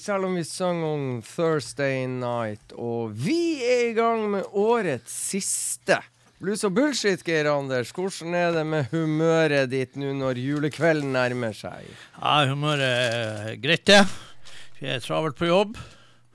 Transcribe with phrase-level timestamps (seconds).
[0.00, 2.72] selv om vi sang om Thursday Night.
[2.78, 5.98] Og vi er i gang med årets siste.
[6.38, 7.90] Blues og bullshit, Geir Anders.
[7.96, 11.88] Hvordan er det med humøret ditt nå når julekvelden nærmer seg?
[12.20, 14.04] Ja, humøret er greit, det.
[14.78, 15.74] Vi er travelt på jobb.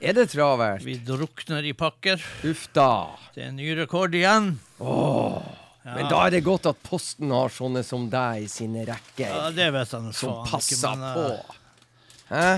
[0.03, 0.83] Er det travelt?
[0.83, 2.19] Vi drukner i pakker.
[2.49, 2.89] Uff da.
[3.31, 4.57] Det er ny rekord igjen.
[4.83, 5.43] Ja.
[5.83, 9.49] Men da er det godt at Posten har sånne som deg i sine rekker, Ja,
[9.55, 11.25] det vet jeg som passer på.
[11.39, 11.59] eh,
[12.29, 12.51] Hæ?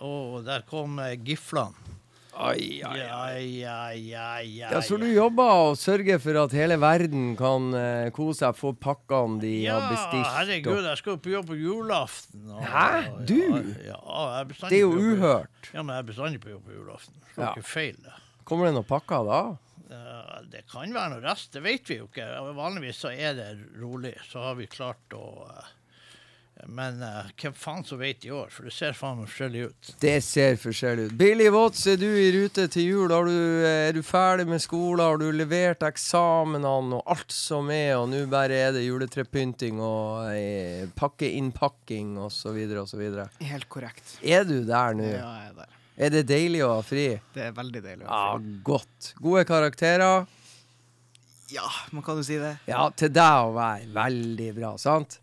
[0.00, 1.74] Å, der kom eh, giflene.
[2.38, 4.44] Ai, ai, ai, ai, ai, ai.
[4.60, 8.70] Ja, Så du jobber og sørger for at hele verden kan uh, kose seg, få
[8.78, 10.22] pakkene de Ja, har bestilt?
[10.22, 12.44] Ja, herregud, jeg skal jo på jobb på julaften.
[12.54, 13.24] og- Hæ?
[13.26, 13.40] Du?
[13.88, 15.72] Ja, jeg er Det er jo på- uhørt.
[15.74, 17.14] Ja, men jeg er bestandig på jobb på julaften.
[17.34, 17.50] Slår Ja.
[17.56, 17.96] ikke feil.
[18.06, 18.14] det.
[18.44, 19.40] Kommer det noen pakker da?
[19.90, 22.28] Uh, Det kan være noe rest, det vet vi jo ikke.
[22.54, 23.50] Vanligvis så er det
[23.82, 25.64] rolig, så har vi klart å eh,
[26.66, 29.90] Men uh, hvem faen som vet i år, for det ser faen meg forskjellig ut.
[30.02, 31.14] Det ser forskjellig ut.
[31.20, 33.14] Billy Watts, er du i rute til jul?
[33.14, 35.04] Har du, er du ferdig med skolen?
[35.04, 40.32] Har du levert eksamenene og alt som er, og nå bare er det juletrepynting og
[40.34, 42.58] eh, pakkeinnpakking osv.
[42.82, 43.04] osv.?
[43.52, 44.18] Helt korrekt.
[44.22, 45.06] Er du der nå?
[45.12, 45.78] Ja, jeg er der.
[45.98, 47.06] Er det deilig å ha fri?
[47.34, 48.04] Det er veldig deilig.
[48.06, 48.50] å ha fri.
[48.50, 49.12] Ja, godt.
[49.22, 50.26] Gode karakterer?
[51.54, 52.58] Ja, man kan jo si det.
[52.68, 55.20] Ja, til deg å være veldig bra, sant?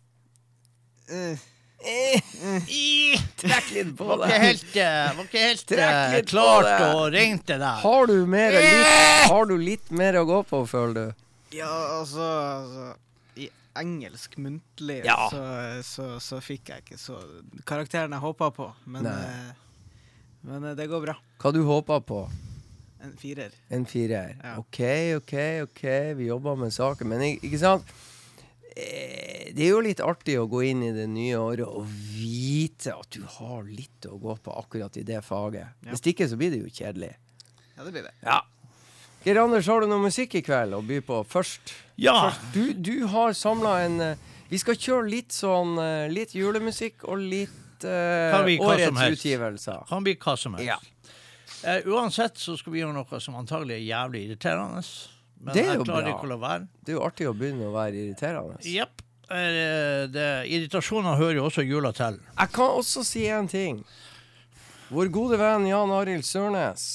[1.08, 1.38] Eh,
[3.36, 6.66] Trekk litt på Var ikke helt, eh, var ikke helt Trekk eh, litt på klart
[6.66, 6.86] det.
[6.96, 7.80] og rent, det der.
[7.82, 8.86] Har du, mer, litt,
[9.30, 11.22] har du litt mer å gå på, føler du?
[11.56, 11.68] ja,
[12.00, 12.86] altså, altså
[13.40, 13.46] I
[13.80, 15.28] engelsk muntlig Ja.
[15.30, 15.42] så,
[15.86, 17.20] så, så fikk jeg ikke så
[17.68, 18.66] karakteren jeg håpa på.
[18.86, 19.14] Men, Nei.
[19.22, 19.54] eh,
[20.48, 21.14] men eh, det går bra.
[21.40, 22.24] Hva du håpa på?
[23.04, 23.52] En firer.
[23.70, 24.34] En firer.
[24.42, 24.56] Ja.
[24.58, 24.80] OK,
[25.20, 25.34] OK,
[25.68, 25.82] OK,
[26.18, 27.08] vi jobber med saken.
[27.12, 27.84] Men ik- ikke sant?
[28.76, 32.92] Eh, Det er jo litt artig å gå inn i det nye året og vite
[32.92, 35.72] at du har litt å gå på akkurat i det faget.
[35.80, 35.94] Ja.
[35.94, 37.14] Hvis ikke så blir det jo kjedelig.
[37.76, 38.12] Ja, det blir det.
[38.26, 38.42] Ja.
[39.24, 41.72] Geir Anders, har du noe musikk i kveld å by på først?
[41.96, 42.28] Ja.
[42.28, 47.08] Først, du, du har samla en eh, Vi skal kjøre litt sånn eh, Litt julemusikk
[47.08, 49.82] og litt som årets utgivelser.
[49.88, 50.64] Kan bli hva som helst.
[50.64, 50.78] Ja.
[51.60, 54.80] Uh, uansett så skal vi gjøre noe som antagelig er jævlig irriterende.
[55.40, 56.68] Men Det jeg klarer ikke å la være.
[56.82, 58.60] Det er jo artig å begynne å være irriterende.
[58.66, 59.02] Jepp.
[59.26, 62.20] Eh, Irritasjoner hører jo også jula til.
[62.38, 63.82] Jeg kan også si en ting.
[64.88, 66.86] Vår gode venn Jan Arild Sørnes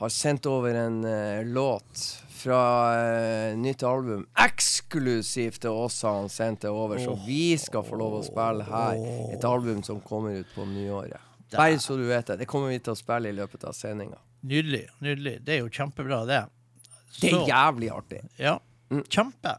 [0.00, 2.00] har sendt over en uh, låt
[2.34, 4.24] fra uh, nytt album.
[4.42, 8.66] Eksklusivt til oss har han sendt det over, så vi skal få lov å spille
[8.66, 8.98] her.
[9.30, 11.22] Et album som kommer ut på nyåret.
[11.54, 12.40] Bare så du vet det.
[12.42, 14.18] Det kommer vi til å spille i løpet av sendinga.
[14.44, 14.88] Nydelig.
[15.00, 15.38] nydelig.
[15.46, 16.42] Det er jo kjempebra, det.
[17.20, 18.20] Det er jævlig artig.
[18.38, 18.56] Ja,
[19.10, 19.56] kjempe.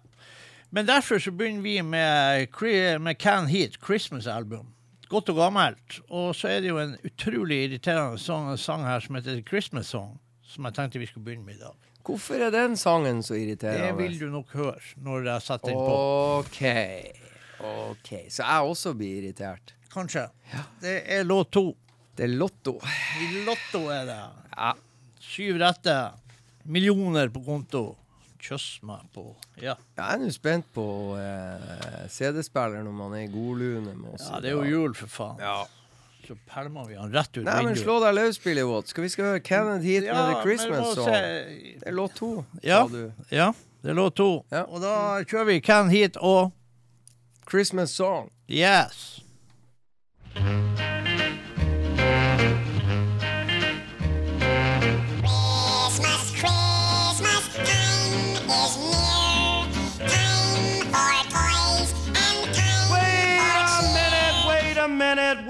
[0.76, 2.48] Men derfor så begynner vi med,
[3.00, 4.68] med Can Heat, Christmas-album.
[5.10, 6.00] Godt og gammelt.
[6.10, 10.18] Og så er det jo en utrolig irriterende sang, sang her som heter Christmas Song,
[10.44, 11.78] som jeg tenkte vi skulle begynne med i dag.
[12.06, 13.88] Hvorfor er den sangen så irriterende?
[13.88, 15.96] Det vil du nok høre når jeg setter den på.
[16.42, 16.62] OK.
[17.66, 18.12] OK.
[18.30, 19.74] Så jeg også blir irritert.
[19.94, 20.28] Kanskje.
[20.82, 21.70] Det er låt to.
[22.16, 22.80] Det er Lotto.
[23.46, 24.20] Lotto er det.
[24.56, 24.70] Ja.
[25.20, 25.96] Syv rette.
[26.66, 27.96] Millioner på konto.
[28.46, 29.24] Kjøss meg på
[29.62, 29.74] Ja.
[29.98, 30.84] Jeg er nå spent på
[31.18, 34.28] eh, CD-spiller når man er i godlune med oss.
[34.30, 35.40] ja, det er jo jul, for faen.
[35.42, 35.64] Ja.
[36.28, 38.90] Så pælmer vi han rett ut Nei, men slå deg løs, Billy Watts.
[38.94, 41.12] Skal vi skal høre Kenneth Heat med The Christmas Song?
[41.14, 42.32] Det er låt to,
[42.64, 42.84] Ja.
[42.88, 43.12] sa du.
[43.32, 43.52] Ja,
[43.84, 44.46] det er låt to.
[44.52, 44.64] Ja.
[44.66, 46.52] Og da kjører vi Can Heat og
[47.50, 48.32] Christmas Song.
[48.50, 49.22] Yes.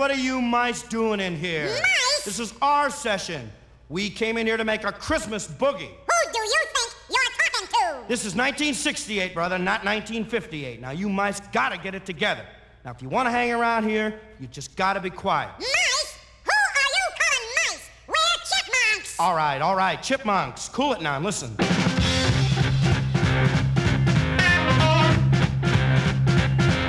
[0.06, 1.66] What are you mice doing in here?
[1.66, 2.26] Mice?
[2.26, 3.50] This is our session.
[3.90, 5.90] We came in here to make a Christmas boogie.
[5.90, 8.08] Who do you think you're talking to?
[8.08, 10.80] This is 1968, brother, not 1958.
[10.80, 12.46] Now, you mice gotta get it together.
[12.86, 15.50] Now, if you wanna hang around here, you just gotta be quiet.
[15.58, 16.20] Mice?
[16.44, 17.90] Who are you calling mice?
[18.08, 18.14] We're
[18.46, 19.20] chipmunks.
[19.20, 21.56] All right, all right, chipmunks, cool it now, listen.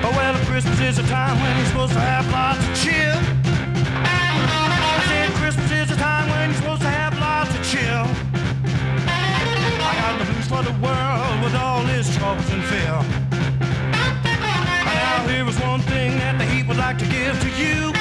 [0.03, 2.96] Oh, well, Christmas is a time when you're supposed to have lots of chill.
[10.47, 12.95] For the world with all its troubles and fear.
[14.85, 17.91] Now, here is one thing that the heat would like to give to you.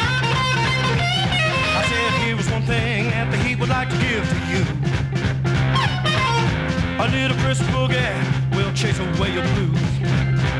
[1.78, 4.62] I said here was one thing that the heat would like to give to you.
[7.02, 10.55] A little Christmas boogie will chase away your blues.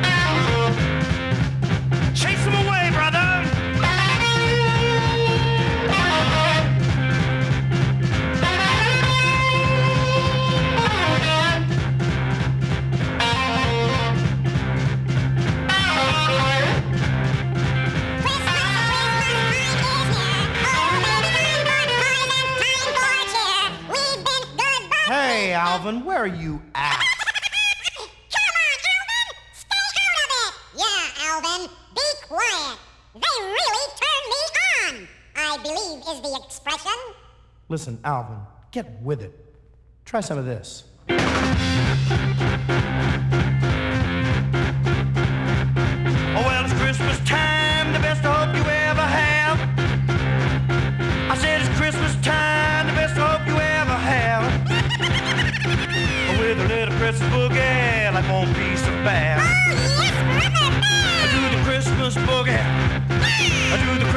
[25.56, 27.00] Alvin, where are you at?
[28.30, 29.28] Come on, Alvin!
[29.54, 30.52] Stay out of it!
[30.76, 32.78] Yeah, Alvin, be quiet.
[33.14, 34.42] They really turned me
[34.76, 35.08] on.
[35.34, 36.98] I believe is the expression.
[37.70, 38.38] Listen, Alvin,
[38.70, 39.32] get with it.
[40.04, 40.84] Try some of this.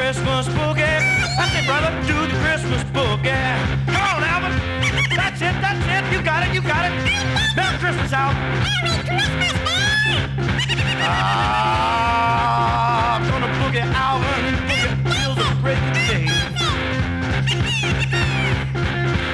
[0.09, 0.81] Christmas boogie.
[1.37, 1.91] That's it, brother.
[2.07, 3.29] Do the Christmas boogie.
[3.85, 4.53] Come on, Alvin.
[5.15, 5.53] That's it.
[5.61, 6.03] That's it.
[6.11, 6.51] You got it.
[6.51, 6.93] You got it.
[7.55, 8.41] Merry Christmas, Alvin.
[11.61, 12.01] Ah,
[13.17, 14.55] I'm gonna boogie Alvin.
[14.65, 16.25] Boogie till the break of day.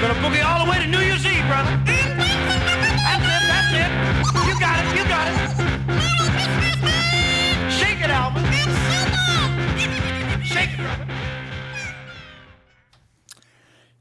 [0.01, 1.94] Gonna boogie all the way to New Year's Eve, brother.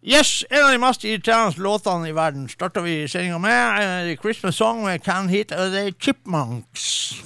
[0.04, 3.78] Yes, en av de mest irriterende låtene i verden starter vi sendinga med.
[3.80, 7.22] Uh, Christmas Song med Can Hit, det er Chipmunks.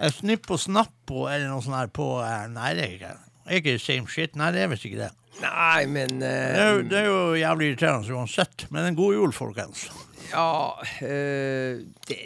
[0.00, 3.58] Uh, Snipp og Snappo eller noe sånt her på uh, Nei, det er ikke det.
[3.58, 4.32] ikke same shit.
[4.40, 5.10] Nei, det er visst ikke det.
[5.42, 8.64] Nei, men Det eh, er, jo, det er jo jævlig irriterende uansett.
[8.72, 9.82] Men en god jul, folkens.
[10.30, 10.46] Ja
[11.04, 12.16] eh, Det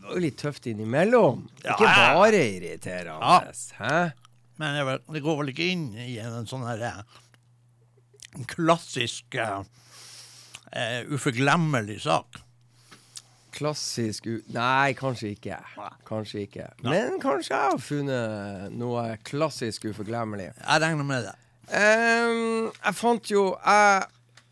[0.00, 1.44] var jo litt tøft innimellom.
[1.60, 1.76] Ja.
[1.76, 3.52] Ikke bare irriterende.
[3.76, 3.98] Hæ?
[4.56, 6.86] Men det, det går vel ikke inn i en sånn her
[8.34, 12.40] eh, klassisk eh, uforglemmelig sak.
[13.54, 14.40] Klassisk u...
[14.54, 15.60] Nei, kanskje ikke.
[16.08, 16.66] Kanskje ikke.
[16.82, 20.50] Men kanskje jeg har funnet noe klassisk uforglemmelig.
[20.58, 21.36] Jeg regner med det.
[21.64, 24.02] Um, jeg fant jo jeg,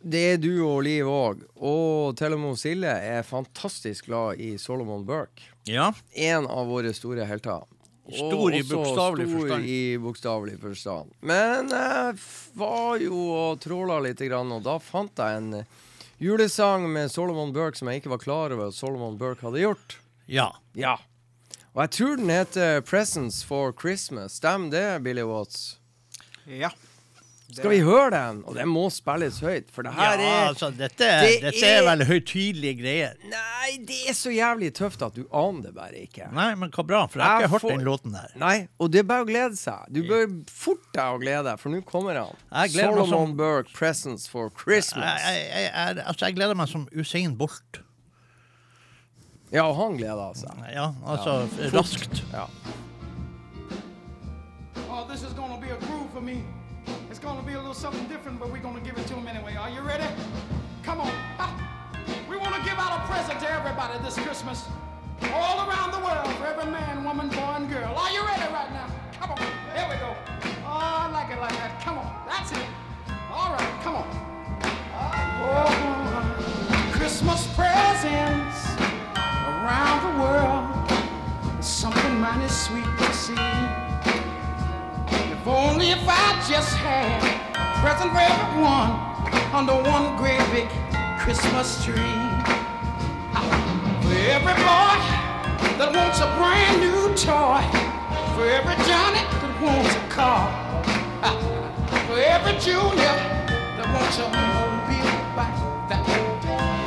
[0.00, 1.42] Det er du og Liv òg.
[1.58, 5.50] Og til og med Silje er fantastisk glad i Solomon Burke.
[5.68, 5.92] Ja.
[6.14, 7.66] En av våre store helter.
[8.10, 9.64] Stor i bokstavelig forstand.
[9.64, 11.12] i bokstavelig forstand.
[11.20, 12.16] Men jeg
[12.58, 15.68] var jo og tråla litt, og da fant jeg en eh,
[16.18, 19.98] julesang med Solomon Burke som jeg ikke var klar over at Solomon Burke hadde gjort.
[20.26, 20.50] Ja.
[20.74, 20.96] Ja.
[21.72, 24.40] Og jeg tror den heter 'Presents for Christmas'.
[24.42, 25.78] Stemmer det, Billy Watts?
[26.46, 26.70] Ja.
[27.56, 28.38] Skal vi høre den?
[28.48, 31.82] Og den må spilles høyt, for det her ja, er altså, dette, det dette er
[31.82, 33.14] er- vel høytidelige greier.
[33.28, 36.30] Nei, det er så jævlig tøft at du aner det bare ikke.
[36.32, 38.32] Nei, men hva bra, for jeg har Jeg ikke hørt får- den låten der.
[38.40, 39.86] Nei, og det er bare å glede seg.
[39.92, 42.68] Du bør fort deg å glede deg, for nå kommer han.
[42.70, 45.18] Solomon som- Burke, 'Presents for Jeg, Christmas'.
[45.26, 47.80] jeg, jeg, jeg, altså, jeg gleder meg som Usain Bolt.
[49.52, 50.72] Ja, og han gleder seg.
[50.72, 52.22] Ja, altså raskt.
[52.32, 52.46] Ja.
[54.88, 56.42] Oh, this is gonna be a groove for me.
[57.10, 59.56] It's gonna be a little something different, but we're gonna give it to them anyway.
[59.56, 60.06] Are you ready?
[60.82, 61.12] Come on.
[62.28, 64.68] We wanna give out a present to everybody this Christmas.
[65.34, 67.94] All around the world, for every man, woman, boy, and girl.
[67.96, 68.88] Are you ready right now?
[69.20, 69.38] Come on.
[69.38, 70.16] Here we go.
[87.82, 88.92] Present for everyone
[89.52, 90.68] under one great big
[91.18, 92.14] Christmas tree.
[94.06, 94.94] For every boy
[95.78, 97.58] that wants a brand new toy,
[98.38, 100.46] for every Johnny that wants a car,
[102.06, 103.16] for every Junior
[103.74, 105.58] that wants a mobile bike
[105.90, 106.06] that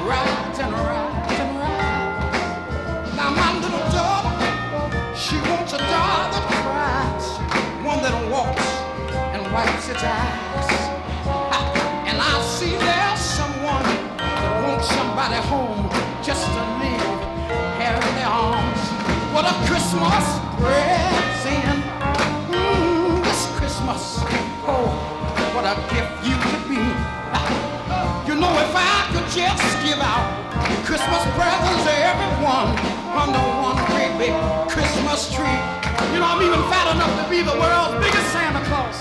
[0.07, 3.15] rides and rides and rides.
[3.19, 4.31] Now my little daughter,
[5.13, 7.27] she wants a doll that cries,
[7.83, 8.67] one that walks
[9.35, 10.44] and wipes its eyes.
[15.25, 15.89] Somebody home
[16.23, 17.17] just to live
[17.81, 18.81] here in their arms.
[19.33, 20.25] What a Christmas
[20.61, 21.81] present.
[22.53, 24.21] Mm, this Christmas.
[24.69, 24.85] Oh,
[25.55, 26.81] what a gift you could be.
[28.27, 30.25] You know, if I could just give out
[30.83, 32.73] Christmas presents to everyone
[33.13, 34.33] under one great big
[34.67, 35.59] Christmas tree.
[36.11, 38.97] You know, I'm even fat enough to be the world's biggest Santa Claus.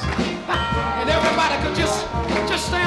[1.01, 2.07] And everybody could just
[2.49, 2.84] just stand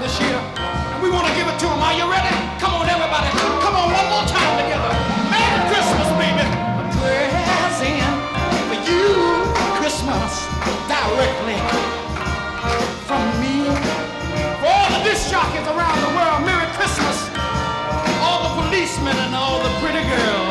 [0.00, 0.36] this year.
[0.36, 1.80] And we want to give it to them.
[1.80, 2.32] Are you ready?
[2.60, 3.28] Come on, everybody.
[3.64, 4.92] Come on, one more time together.
[5.28, 6.44] Merry Christmas, baby.
[6.44, 8.16] A present
[8.68, 9.04] for you.
[9.80, 10.32] Christmas
[10.88, 11.58] directly
[13.08, 13.68] from me.
[14.60, 17.16] For all the disc jockeys around the world, Merry Christmas.
[18.24, 20.43] All the policemen and all the pretty girls.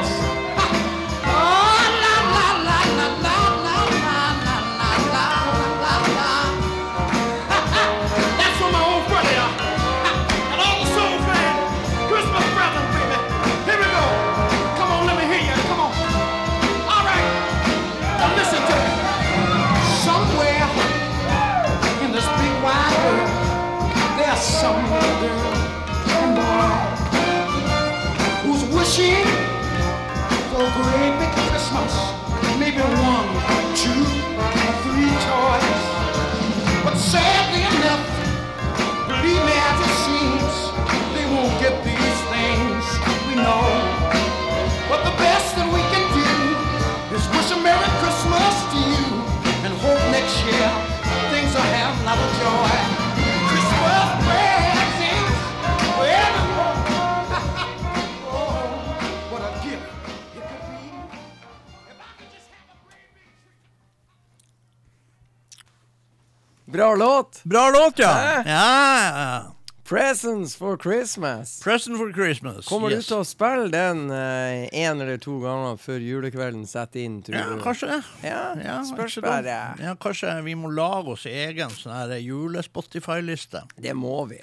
[66.74, 67.44] Bra låt!
[67.44, 68.44] Bra låt, ja!
[68.46, 69.53] Ja.
[69.84, 71.60] Presents for Christmas.
[71.60, 72.66] Present for Christmas.
[72.68, 73.04] Kommer yes.
[73.04, 77.36] du til å spille den eh, en eller to ganger før julekvelden setter inn, tror
[77.36, 77.60] Ja, du?
[77.66, 77.98] kanskje.
[78.24, 79.58] Ja, Ja, spørs bare.
[79.84, 83.66] Ja, kanskje vi må lage oss egen sånn jule-Spotify-liste.
[83.76, 84.40] Det må vi.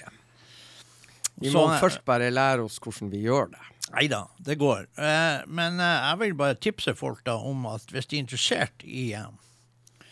[1.41, 3.63] Vi Så, må eh, først bare lære oss hvordan vi gjør det.
[3.91, 4.85] Nei da, det går.
[4.93, 8.85] Eh, men eh, jeg vil bare tipse folk da om at hvis de er interessert
[8.85, 10.05] i, eh,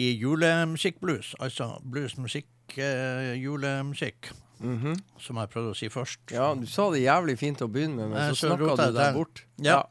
[0.00, 2.48] i julemusikkblues, altså bluesmusikk,
[4.62, 5.00] eh, -hmm.
[5.18, 6.18] som jeg prøvde å si først.
[6.30, 9.14] Ja, du sa det jævlig fint å begynne med, men så så snakka du deg
[9.14, 9.44] bort.
[9.58, 9.82] Ja.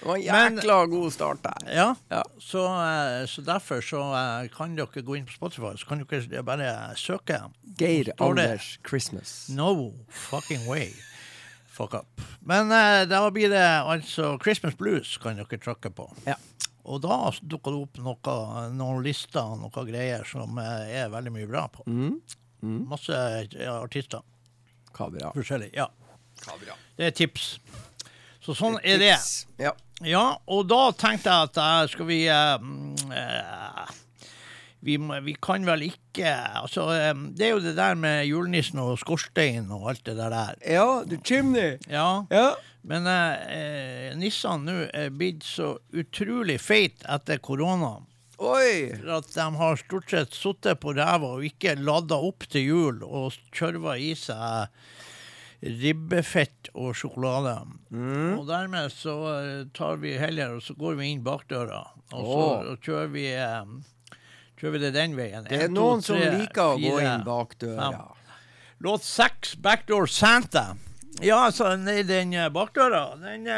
[0.00, 1.74] Det var en Men- jækla god start der.
[1.74, 2.22] Ja, Ja.
[2.40, 6.42] Så, eh, så derfor så eh, kan dere gå inn på Spotify, så kan dere
[6.42, 7.50] bare søke.
[7.76, 9.48] Geir Anders Christmas.
[9.50, 10.92] No fucking way.
[11.68, 12.20] Fuck up.
[12.44, 16.10] Men eh, da blir det altså Christmas Blues kan dere trykke på.
[16.26, 16.34] Ja.
[16.84, 21.46] Og da dukker det opp noe, noen lister og noen greier som er veldig mye
[21.46, 21.84] bra på.
[21.86, 22.20] Mm.
[22.62, 23.14] Masse
[23.56, 24.20] eh, artister.
[24.96, 25.32] Kabra.
[25.36, 25.70] Forskjellig.
[25.76, 25.86] Ja.
[26.44, 26.74] Kabra.
[26.98, 27.58] Det er tips.
[28.44, 29.14] Så sånn er det.
[29.16, 29.46] Tips.
[29.60, 29.72] Ja.
[30.00, 33.90] Ja, og da tenkte jeg at uh, skal vi uh, mm, eh,
[34.80, 36.86] vi, må, vi kan vel ikke Altså,
[37.36, 40.54] det er jo det der med julenissen og skorstein og alt det der der.
[40.64, 41.76] ja, du chimney.
[41.88, 42.54] Ja, Ja.
[42.82, 47.98] men eh, eh, nissene nå er blitt så utrolig feit etter korona.
[48.40, 48.96] Oi!
[48.96, 53.02] For at de har stort sett sittet på ræva og ikke lada opp til jul
[53.04, 54.72] og kjørva i seg
[55.60, 57.52] ribbefett og sjokolade.
[57.92, 61.82] Og dermed så eh, tar vi heller og så går vi inn bakdøra,
[62.14, 62.70] og så oh.
[62.72, 63.74] og kjører vi eh,
[64.60, 65.44] Kjører vi det den veien.
[65.48, 67.86] Det er En, to, noen som tre, liker å gå fire, inn bakdøra.
[67.92, 68.34] fem.
[68.84, 70.66] Låt seks, Backdoor Santa.
[71.20, 73.48] Ja, altså, nei, den eh, bakdøra, den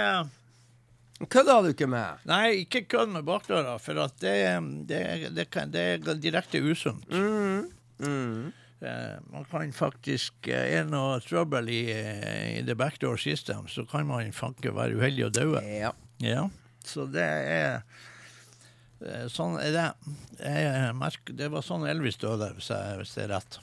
[1.30, 2.24] Kødda du ikke med?
[2.26, 4.40] Nei, ikke kødd med bakdøra, for det,
[4.88, 5.02] det,
[5.36, 7.06] det, kan, det er direkte usunt.
[7.12, 8.50] Mm.
[8.82, 13.68] Eh, man kan faktisk eh, Er det noe trøbbel i, eh, i the backdoor system,
[13.70, 15.62] så kan man fanke være uheldig og daue.
[15.62, 15.92] Ja.
[16.22, 16.48] Ja.
[16.84, 17.84] Så det er
[19.34, 20.14] Sånn er det.
[20.38, 23.56] Jeg merker, det var sånn Elvis døde, hvis, jeg, hvis det er rett.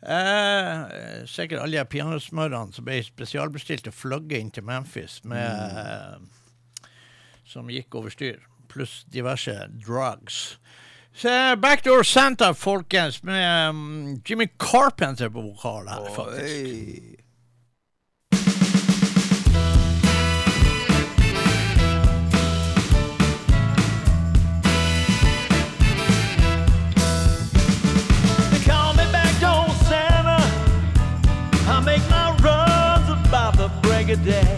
[0.00, 6.14] Eh, sikkert alle pianosmørene som ble spesialbestilt og fløyet inn til Memphis med eh,
[7.50, 8.38] som gikk over styr.
[8.70, 10.58] Pluss diverse drugs.
[11.14, 16.46] Så Backdoor Santa, folkens, med um, Jimmy Carpenter på vokal her, faktisk.
[16.46, 17.16] Hey.
[28.50, 29.34] They call me back
[29.88, 30.38] Santa.
[31.66, 34.49] I make my runs about the break of day.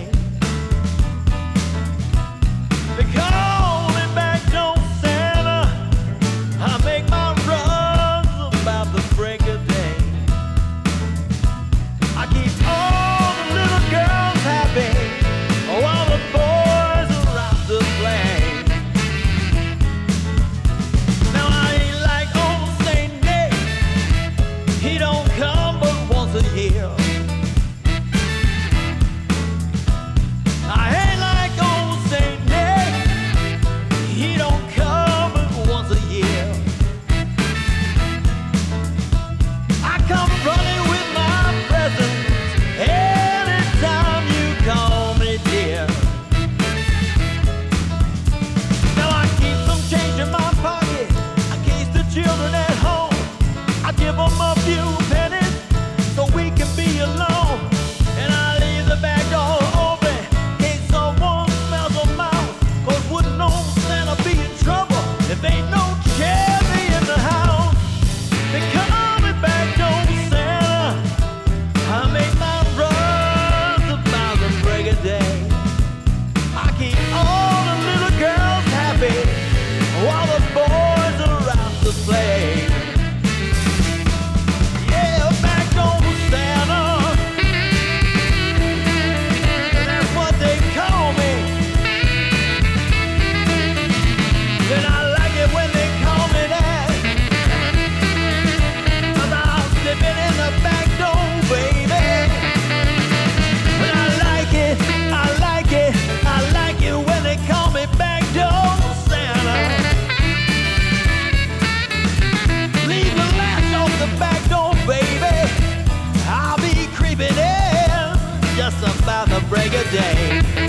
[117.15, 120.62] Be creeping in just about the break of day.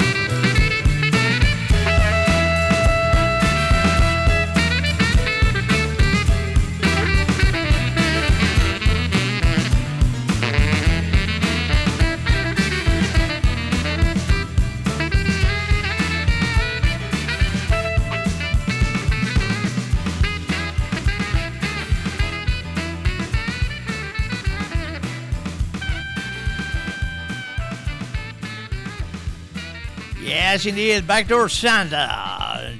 [30.53, 31.07] Yes, indeed.
[31.07, 32.09] Backdoor Santa.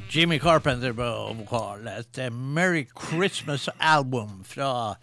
[0.10, 1.88] Jimmy Carpenter på vokal.
[1.88, 4.96] Et Merry Christmas-album fra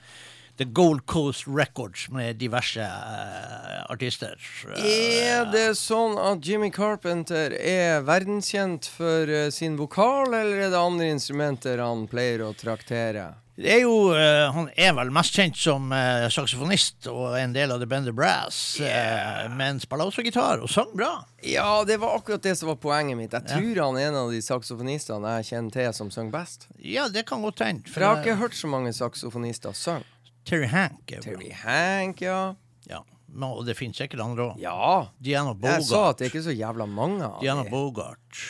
[0.56, 4.38] The Gold Coast Records med diverse uh, artister.
[4.78, 10.78] Er det sånn at Jimmy Carpenter er verdenskjent for uh, sin vokal, eller er det
[10.78, 13.32] andre instrumenter han pleier å traktere?
[13.60, 17.72] Det er jo, uh, Han er vel mest kjent som uh, saksofonist og en del
[17.74, 21.10] av The Bender Brass, eh, men spiller også gitar og sang bra.
[21.44, 23.34] Ja, det var akkurat det som var poenget mitt.
[23.36, 23.58] Jeg Ja.
[23.58, 26.66] tror han er en av de saksofonistene jeg kjenner til som synger best.
[26.78, 27.84] Ja, det kan godt hende.
[27.84, 30.08] For jeg har ikke hørt så mange saksofonister synge.
[30.48, 31.28] Terry Hank er bra.
[31.28, 32.54] Terry Hank, ja.
[32.88, 33.02] Ja.
[33.28, 34.58] No, og det finnes sikkert andre òg.
[34.58, 35.06] Ja.
[35.20, 35.82] Diana Bogart.
[35.84, 37.68] Jeg sa at det er ikke så jævla mange av Diana.
[37.68, 38.40] Bogart.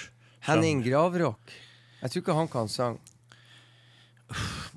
[0.46, 1.50] Henning Gravrock.
[2.00, 2.98] Jeg tror ikke han kan synge.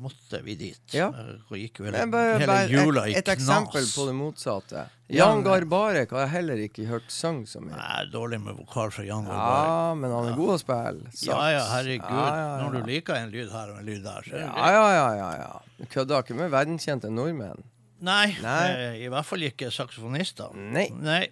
[0.04, 0.80] Måtte vi dit?
[0.96, 1.12] Ja.
[1.54, 3.20] Gikk jo Det hele, bare, hele bare jula i knas.
[3.22, 4.86] et eksempel på det motsatte.
[5.14, 7.76] Jan- Garbarek har jeg heller ikke hørt sang så mye.
[7.78, 9.68] Nei, dårlig med vokal fra Jan Garbarek.
[9.70, 11.06] Ja, men han er god å spille.
[11.12, 11.28] Saks.
[11.28, 12.10] Ja, ja, herregud.
[12.10, 12.58] Ja, ja, ja.
[12.64, 14.90] Når du liker en lyd her og en lyd der, så er det Ja, ja,
[14.98, 15.62] ja, ja, ja.
[15.78, 17.64] Du kødder ikke med verdenskjente nordmenn.
[18.04, 18.68] Nei, Nei.
[18.74, 20.52] eh, i hvert fall ikke saksofonister.
[20.58, 20.90] Nei.
[21.00, 21.28] Nei.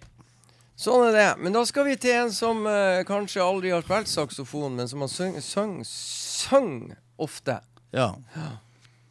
[0.78, 1.26] Sånn er det.
[1.42, 5.02] Men da skal vi til en som uh, kanskje aldri har spilt saksofon, men som
[5.04, 7.58] har syng ofte.
[7.92, 8.16] Ja.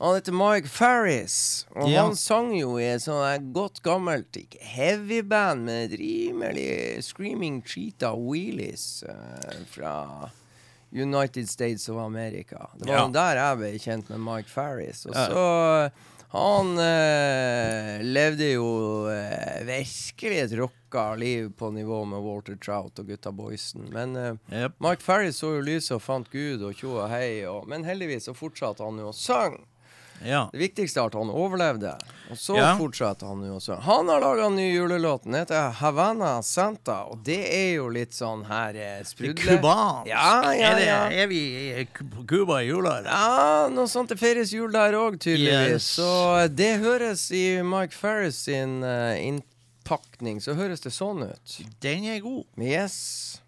[0.01, 2.01] Han heter Mike Farris, og Ja.
[2.07, 8.15] han sang jo i et sånt godt gammelt ikke heavy-band med et rimelig Screaming Cheetah
[8.17, 10.29] Wheelies eh, fra
[10.91, 12.65] United States of America.
[12.79, 13.07] Det var Ja.
[13.13, 15.05] der jeg ble kjent med Mike Farris.
[15.05, 15.27] Og Ja.
[15.29, 15.91] så
[16.31, 20.51] Han eh, levde jo eh, virkelig et
[20.91, 23.89] knekka liv på nivå med Walter Trout og gutta Boysen.
[23.91, 24.73] Men uh, yep.
[24.79, 28.27] Mike Ferry så jo lyset og fant Gud og tjo og hei, og, men heldigvis
[28.27, 29.65] så fortsatte han jo å synge.
[30.23, 30.49] Ja.
[30.51, 31.95] Det viktigste er at han overlevde,
[32.29, 32.75] og så ja.
[32.77, 33.79] fortsatte han jo å synge.
[33.87, 38.13] Han har laga en ny julelåt, den heter Havana Santa, og det er jo litt
[38.13, 39.57] sånn her eh, sprudle...
[39.57, 40.11] Cubansk?
[40.11, 40.99] Ja, ja, ja.
[41.09, 41.41] Er, vi
[41.73, 42.99] i Cuba i jula?
[43.07, 44.13] Ja, noe sånt.
[44.13, 45.89] Det feires jul der òg, tydeligvis.
[45.89, 45.89] Yes.
[45.97, 46.11] Så
[46.53, 49.17] det høres i Mike Ferris sin uh,
[49.91, 51.57] innpakning, så høres det sånn ut.
[51.83, 52.45] Den er god.
[52.57, 53.41] Yes.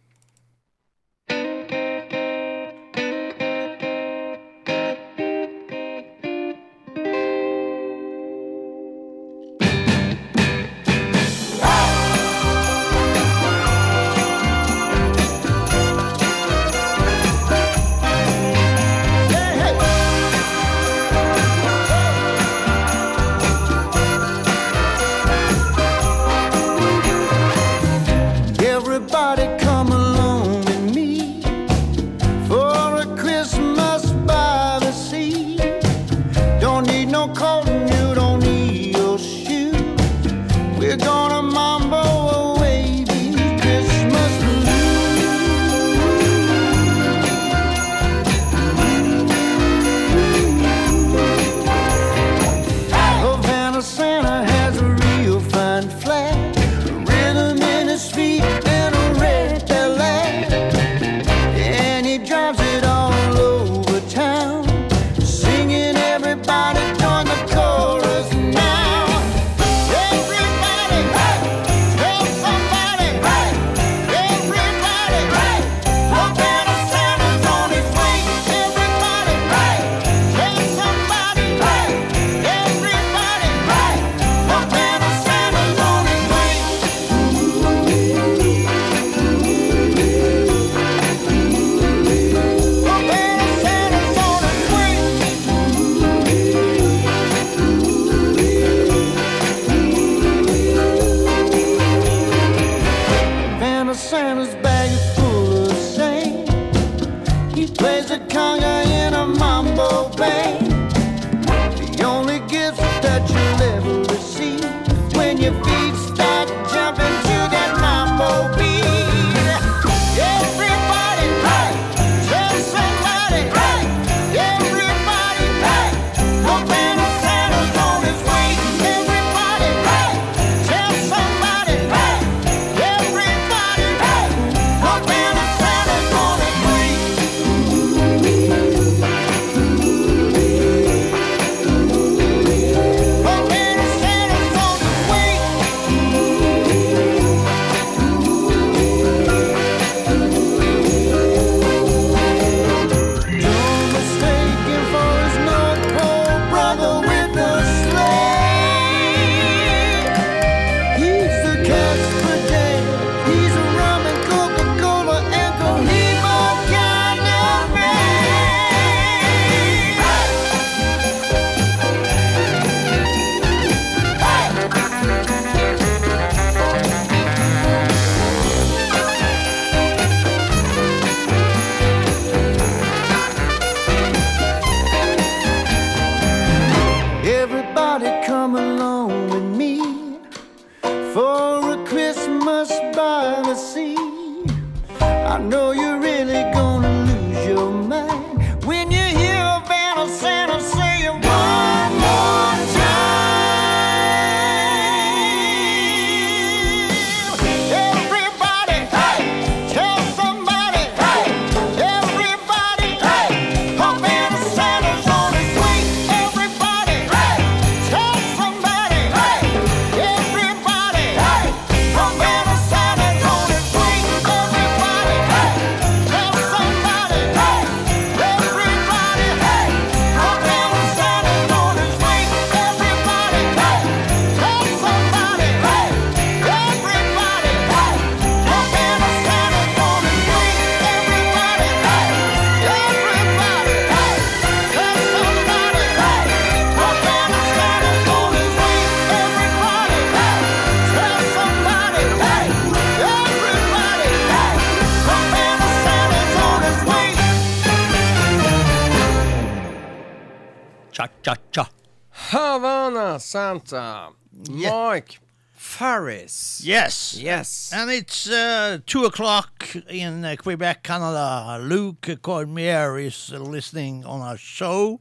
[266.64, 267.18] Yes.
[267.20, 267.72] Yes.
[267.74, 271.60] And it's uh, 2 o'clock in uh, Quebec, Canada.
[271.62, 275.00] Luke Cormier is listening on our show.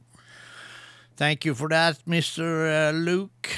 [1.15, 2.89] Thank you for that, Mr.
[2.89, 3.49] Uh, Luke.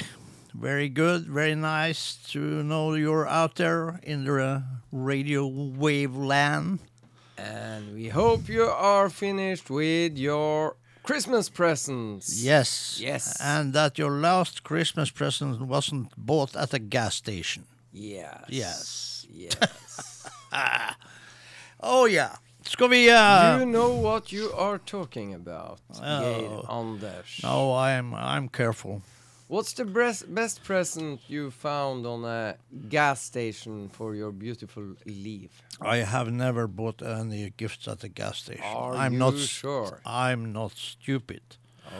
[0.54, 1.26] Very good.
[1.26, 4.60] Very nice to know you're out there in the uh,
[4.92, 6.78] radio wave land.
[7.36, 12.42] And we hope you are finished with your Christmas presents.
[12.42, 12.98] Yes.
[13.02, 13.38] Yes.
[13.40, 17.64] And that your last Christmas present wasn't bought at a gas station.
[17.96, 18.44] Yes.
[18.48, 19.26] Yes.
[19.30, 20.28] Yes.
[21.80, 22.36] Oh, yeah.
[22.62, 26.64] Skal vi uh, you know what you are talking about, Oh.
[26.68, 27.40] Anders.
[27.42, 29.02] No, I'm I'm careful.
[29.48, 29.84] What's the
[30.28, 32.56] best present you found on a
[32.88, 35.50] gas station for your beautiful leaf?
[35.80, 38.64] I have never bought any gifts at a gas station.
[38.64, 40.00] Are I'm you not sure?
[40.04, 41.42] I'm not stupid.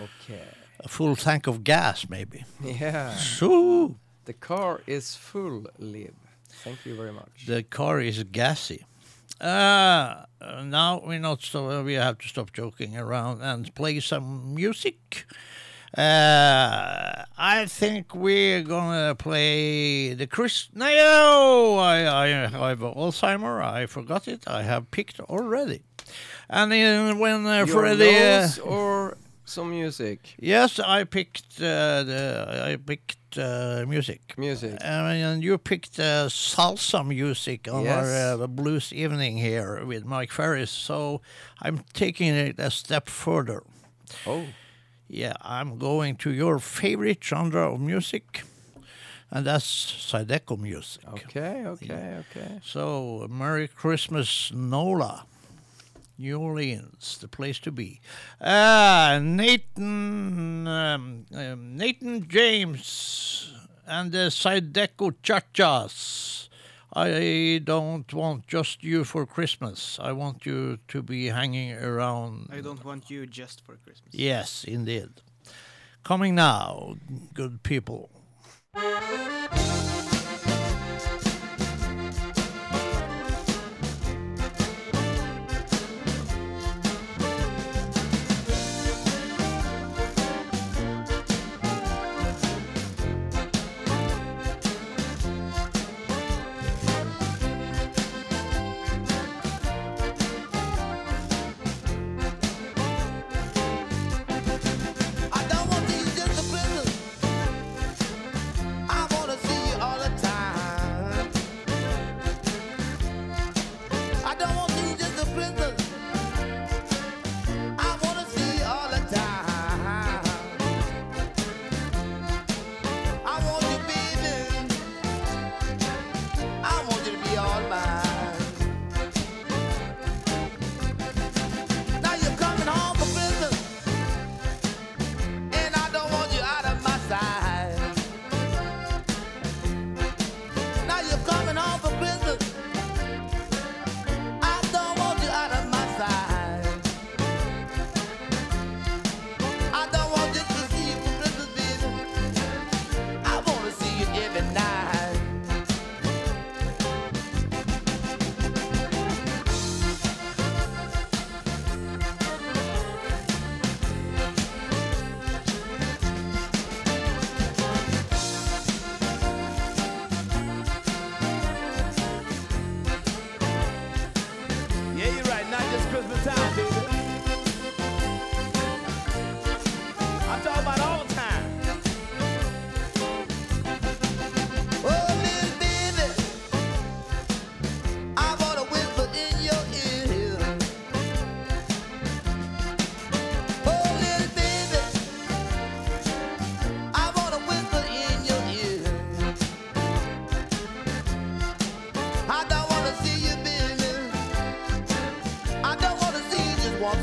[0.03, 0.49] Okay.
[0.81, 2.45] A full tank of gas, maybe.
[2.61, 3.15] Yeah.
[3.15, 3.95] So
[4.27, 6.15] The car is full, Liv.
[6.65, 7.47] Thank you very much.
[7.47, 8.85] the car is gassy.
[9.41, 10.25] Uh,
[10.65, 15.27] now we not so we have to stop joking around and play some music.
[15.97, 20.69] Uh, I think we're gonna play the Chris.
[20.75, 23.63] No, I I have Alzheimer.
[23.63, 24.43] I forgot it.
[24.47, 25.83] I have picked already.
[26.51, 30.35] And then when uh, Your uh, or some music?
[30.39, 34.35] yes, I picked uh, the I picked uh, music.
[34.39, 34.77] Music.
[34.83, 37.97] and you picked uh, salsa music on Yes.
[37.97, 40.71] our uh, blues evening here with Mike Ferris.
[40.71, 41.21] So
[41.63, 43.63] I'm taking it a step further.
[44.27, 44.45] Oh.
[45.09, 48.43] Yeah, I'm going to your favorite genre of music,
[49.31, 49.67] and that's
[50.11, 51.05] Zydeco music.
[51.09, 52.59] Okay, okay, okay.
[52.65, 55.27] So, Merry Christmas, Nola.
[56.19, 58.01] New Orleans, the place to be.
[58.41, 63.53] Uh, Nathan, um, um, Nathan James
[63.87, 66.49] and the Zydeco Chachas.
[66.93, 69.99] I don't want just you for Christmas.
[70.01, 72.49] I want you to be hanging around.
[72.51, 74.15] I don't want you just for Christmas.
[74.15, 75.11] Yes, indeed.
[76.05, 76.97] Coming now,
[77.35, 78.11] good people.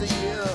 [0.03, 0.52] You just once a year.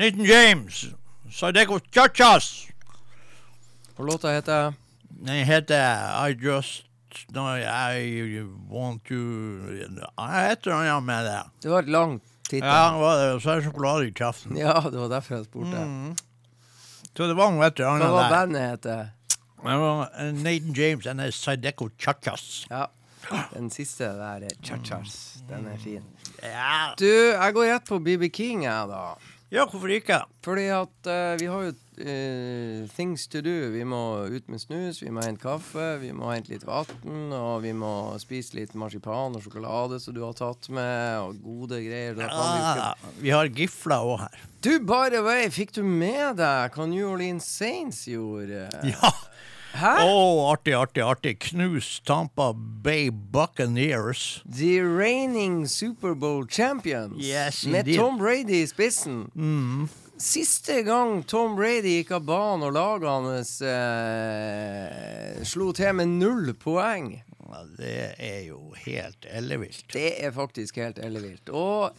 [0.00, 0.86] Nathan James.
[1.30, 2.66] Sadeko Chachas.
[3.96, 4.72] Og låta heter
[5.08, 6.84] Den heter I Just
[7.28, 11.42] No, I Want To Et eller annet med det.
[11.62, 12.68] Det var et langt tittel.
[12.68, 13.32] Ja, det var det.
[13.34, 14.56] Og så er det sjokolade i kjeften.
[14.56, 15.82] Ja, det var derfor jeg spurte.
[17.16, 18.30] Så det var noe et eller Hva var der.
[18.36, 19.10] bandet heter?
[19.60, 22.66] Det var eh, Nathan James and Sadeko Chachas.
[22.70, 22.86] Ja.
[23.52, 25.18] Den siste der Chachas, Chachas.
[25.50, 26.02] Den er fin.
[26.42, 26.94] Ja.
[26.98, 29.02] Du, jeg går rett på BB King, jeg, da.
[29.50, 30.20] Ja, hvorfor ikke?
[30.46, 33.54] Fordi at uh, vi har jo uh, things to do.
[33.74, 37.64] Vi må ut med snus, vi må hente kaffe, vi må hente litt vann, og
[37.64, 42.18] vi må spise litt marsipan og sjokolade som du har tatt med, og gode greier.
[42.20, 44.46] Ja, vi Ah, vi har gifla òg her.
[44.62, 48.68] Du, by the way, fikk du med deg hva New Orleans Saints gjorde?
[48.86, 49.12] Ja.
[49.72, 49.94] Hæ?
[50.02, 51.38] Oh, artig, artig, artig.
[51.38, 54.42] Knus Tampa Bay Buccaneers.
[54.44, 57.24] The reigning Superbowl champions.
[57.24, 57.98] Yes, med indeed.
[57.98, 59.30] Tom Brady i spissen.
[60.20, 66.52] Siste gang Tom Brady gikk av banen og laget hans eh, slo til med null
[66.60, 67.14] poeng.
[67.50, 69.86] Ja, det er jo helt ellevilt.
[69.94, 71.48] Det er faktisk helt ellevilt.
[71.48, 71.94] Og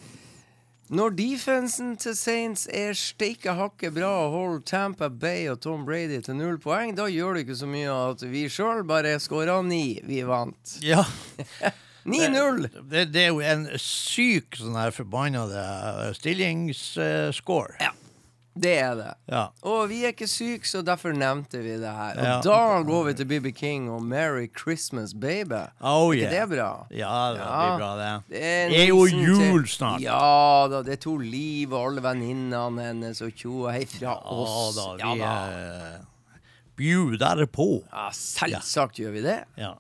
[0.92, 6.18] når defensen til Saints er steike hakket bra og holder Tampa Bay og Tom Brady
[6.26, 10.02] til null poeng, da gjør det ikke så mye at vi sjøl bare skåra ni.
[10.04, 10.76] Vi vant.
[10.84, 11.06] Ja.
[12.04, 12.68] 9-0!
[12.90, 15.46] Det, det er jo en syk sånn her forbanna
[16.18, 17.78] stillingsscore.
[17.80, 17.94] Ja.
[18.54, 19.14] Det er det.
[19.32, 19.46] Ja.
[19.64, 22.18] Og vi er ikke syke, så derfor nevnte vi det her.
[22.20, 22.42] Og Ja.
[22.44, 25.62] da går vi til BB King og Merry Christmas, baby.
[25.80, 26.86] Oh, Er ikke det bra?
[26.92, 27.48] Ja, det Ja.
[27.62, 28.24] blir bra, det.
[28.30, 30.02] Det er, er jo jul snart.
[30.02, 34.00] Ja da, det er to Liv og alle venninnene hennes og tjo og hei fra
[34.02, 34.76] Ja oss.
[34.76, 35.96] da, Ja vi da.
[35.96, 36.00] eh,
[36.76, 37.84] bjuder på.
[37.92, 39.44] Ja, selvsagt gjør vi det.
[39.58, 39.74] Ja.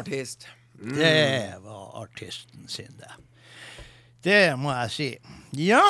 [0.00, 0.18] For Mm.
[0.18, 0.46] artist.
[0.80, 3.10] Det var artisten sin, det.
[4.22, 5.10] Det må jeg si.
[5.52, 5.82] Ja,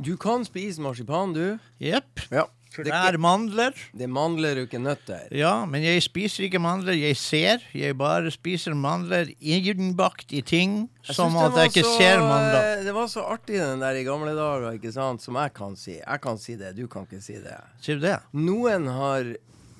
[0.00, 1.58] Du kan spise marsipan, du.
[1.80, 2.20] jepp.
[2.32, 2.46] Ja.
[2.72, 3.74] For Det det er er mandler.
[3.94, 5.26] Det er mandler og ikke nøtter.
[5.30, 6.94] Ja, men jeg spiser ikke mandler.
[6.96, 7.58] Jeg ser.
[7.74, 12.78] Jeg bare spiser mandler innbakt i ting som at jeg ikke så, ser mandler.
[12.78, 15.76] eh, Det var så artig den der i gamle dager, ikke sant, som jeg kan
[15.76, 15.98] si.
[16.00, 17.60] Jeg kan si det, du kan ikke si det.
[17.82, 18.18] Sier du det?
[18.32, 19.34] Noen har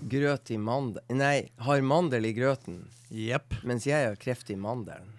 [0.07, 3.53] grøt i mandel Nei, har mandel i grøten, Jepp.
[3.69, 5.13] mens jeg har kreft i mandelen.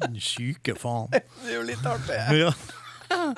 [0.00, 1.10] Den syke faen.
[1.12, 2.16] Det er jo litt artig.
[3.06, 3.30] Ja.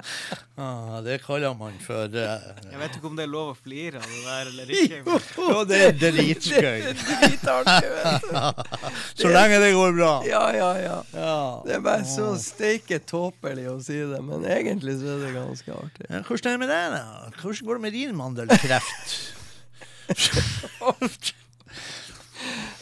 [0.57, 4.01] Ah, det kaller man for uh, Jeg vet ikke om det er lov å flire
[4.01, 5.03] av det der eller ikke.
[5.05, 6.81] men- Jo, det er dritgøy.
[9.21, 10.15] Så lenge det går bra.
[10.27, 10.97] Ja, ja, ja.
[11.13, 11.37] Ja.
[11.69, 15.69] Det er bare så steike tåpelig å si det, men egentlig så er det ganske
[15.77, 16.09] artig.
[16.09, 17.05] Ja, Hvordan er det med deg, da?
[17.43, 19.13] Hvordan går det med din mandelkreft?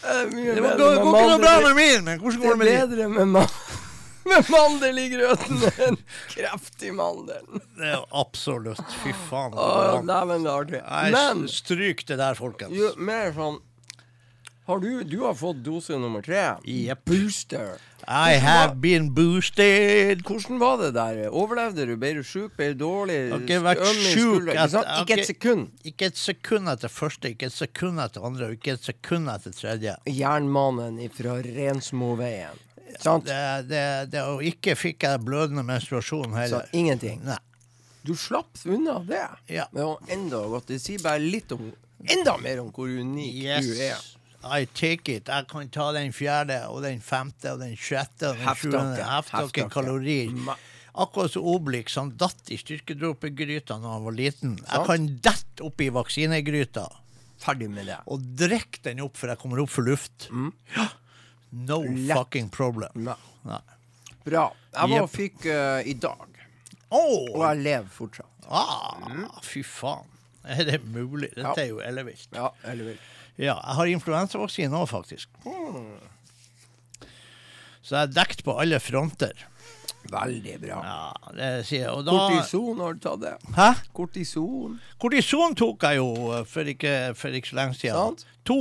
[0.06, 2.80] Det går, går ikke noe bra med min, men hvordan går det med din?
[2.80, 3.56] bedre med,
[4.30, 5.98] med mandel i grøten enn
[6.32, 7.62] kreft i mandelen.
[7.78, 8.98] Det er absolutt.
[9.02, 9.54] Fy faen.
[9.54, 10.82] Å, Dæven, det er artig.
[11.14, 12.74] Men stryk det der, folkens.
[12.76, 13.60] jo, mer sånn
[14.66, 16.40] har du, du har fått dose nummer tre.
[16.66, 17.04] Yep.
[17.06, 17.76] Booster.
[18.08, 20.22] I have been boosted.
[20.22, 21.24] Hvordan var det der?
[21.30, 21.96] Overlevde du?
[21.98, 22.52] Ble du sjuk?
[22.56, 23.16] Ble du dårlig?
[23.16, 23.82] Jeg har ikke vært
[24.12, 24.46] sjuk.
[24.46, 25.64] Ikke, har ikke et sekund.
[25.90, 29.56] Ikke et sekund etter første, ikke et sekund etter andre, og ikke et sekund etter
[29.58, 29.96] tredje.
[30.06, 32.62] Jernmannen ifra Rensmoveien.
[33.02, 33.26] Sant?
[33.26, 33.82] Det, det,
[34.14, 36.70] det, og ikke fikk jeg blødende menstruasjon Så heller.
[36.72, 37.20] ingenting.
[37.26, 37.40] Nei.
[38.06, 39.24] Du slapp unna det.
[39.50, 39.66] Ja.
[39.74, 40.70] Men enda godt.
[40.70, 41.72] Det sier bare litt om
[42.12, 44.02] Enda mer om hvor unik du er.
[44.50, 45.28] I take it.
[45.28, 49.04] Jeg kan ta den fjerde og den femte og den sjette og den sjuende.
[49.06, 50.32] Heftakke kalorier.
[50.96, 54.54] Akkurat som Oblik, Han datt i styrkedråpegryta da han var liten.
[54.62, 56.86] Jeg kan dette oppi i vaksinegryta
[57.42, 57.98] Ferdig med det.
[58.08, 60.28] og drikke den opp før jeg kommer opp for luft.
[60.76, 60.86] Ja.
[61.52, 62.16] No Lett.
[62.16, 62.90] fucking problem.
[62.94, 63.14] Nei.
[63.44, 63.60] Nei.
[64.24, 64.46] Bra.
[64.72, 66.24] Jeg var og fikk uh, i dag,
[66.90, 67.26] Oh.
[67.34, 68.46] og jeg lever fortsatt.
[68.48, 70.06] ah, fy faen.
[70.46, 71.32] Er det mulig?
[71.34, 71.62] Dette Ja.
[71.64, 72.28] er jo ellevilt.
[72.32, 72.98] Ja, eller vil.
[73.36, 75.28] Ja, jeg har influensavaksine òg, faktisk.
[77.86, 79.44] Så jeg er dekt på alle fronter.
[80.10, 80.78] Veldig bra.
[80.86, 81.92] Ja, det sier jeg.
[81.92, 83.32] Og da Kortison, har du tatt det?
[83.56, 83.68] Hæ?
[83.96, 84.76] Kortison.
[85.02, 87.98] Kortison tok jeg jo eh, for ikke, for ikke så lenge siden.
[87.98, 88.26] Sant.
[88.46, 88.58] To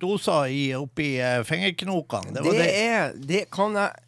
[0.00, 2.32] doser i, oppi eh, fingerknokene.
[2.38, 2.70] Det Det, det.
[2.88, 4.04] er Det kan jeg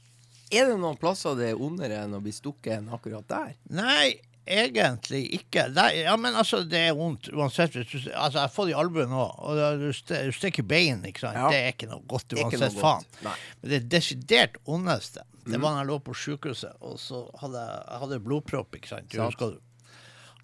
[0.50, 3.52] Er det noen plasser det er ondere enn å bli stukket enn akkurat der?
[3.70, 4.16] Nei,
[4.50, 5.68] egentlig ikke.
[5.74, 7.76] Det, ja, men altså, det er vondt uansett.
[7.78, 11.24] Hvis du, altså, jeg får det i albuen nå, og du, du stikker bein, ikke
[11.26, 11.38] sant.
[11.38, 11.48] Ja.
[11.52, 13.08] Det er ikke noe godt uansett, noe faen.
[13.22, 13.48] godt.
[13.62, 17.98] Men det desidert ondeste, det var når jeg lå på sykehuset, og så hadde jeg,
[18.04, 19.10] hadde blodpropp, ikke sant.
[19.10, 19.60] Du husker du?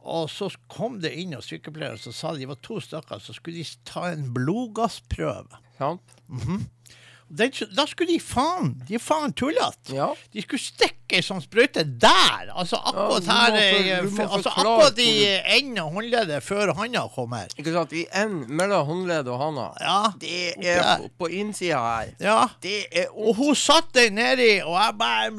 [0.06, 3.58] Og så kom det inn og sykepleiere så sa de, var to stykker, så skulle
[3.58, 5.62] de ta en blodgassprøve.
[5.80, 6.14] Sant?
[7.28, 9.90] Den, da skulle de faen De faen tullete!
[9.96, 10.12] Ja.
[10.30, 12.52] De skulle stikke ei sånn sprøyte der!
[12.54, 15.10] Altså akkurat ja, her for- eh, Altså akkurat i
[15.56, 17.50] enden av håndleddet før handa kommer.
[17.58, 17.92] Ikke sant?
[17.98, 19.66] I enden mellom håndleddet og handa.
[19.82, 19.98] Ja.
[20.22, 20.38] Det
[20.70, 22.14] er på, på innsida her.
[22.22, 22.38] Ja.
[22.62, 25.30] Det er Og hun satt den nedi, og jeg bare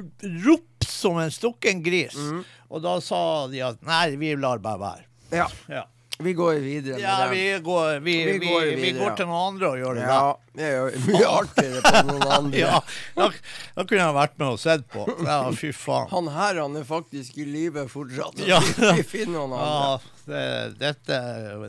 [0.47, 2.15] ropte som en stukken gris.
[2.19, 2.43] Mm.
[2.67, 5.05] Og da sa de at nei, vi lar bare være.
[5.31, 5.47] Ja.
[5.71, 5.83] Ja,
[6.19, 9.51] Vi går videre ja med vi, går, vi, Vi vi, går vi, går til noen
[9.51, 10.21] andre og gjør det Ja,
[10.57, 12.61] det er jo mye artigere på noen andre.
[12.61, 12.79] Ja,
[13.19, 13.27] da,
[13.75, 15.05] da kunne jeg vært med og sett på.
[15.27, 16.09] Ja, fy faen.
[16.15, 18.41] Han her han er faktisk i live fortsatt.
[18.49, 18.57] Ja.
[18.97, 19.69] Vi, finner noen andre.
[19.69, 20.41] Ja, det,
[20.81, 21.21] dette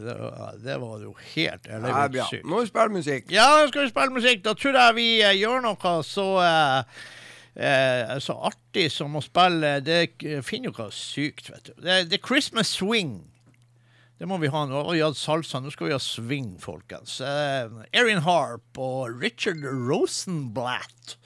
[0.07, 0.16] det,
[0.64, 2.49] det var jo helt ellevilt sykt.
[2.49, 3.30] Nå må vi spille musikk.
[3.34, 4.44] Ja, nå skal vi spille musikk.
[4.49, 7.09] Da tror jeg vi uh, gjør noe så uh,
[7.55, 10.01] eh, så artig som å spille Det
[10.46, 11.74] finner jo noe sykt, vet du.
[11.76, 13.20] Det, det er Christmas swing.
[14.19, 14.81] Det må vi ha nå.
[14.83, 15.61] Og Jad Salsa.
[15.62, 17.21] Nå skal vi ha swing, folkens.
[17.23, 21.19] Uh, Erin Harp og Richard Rosenblatt.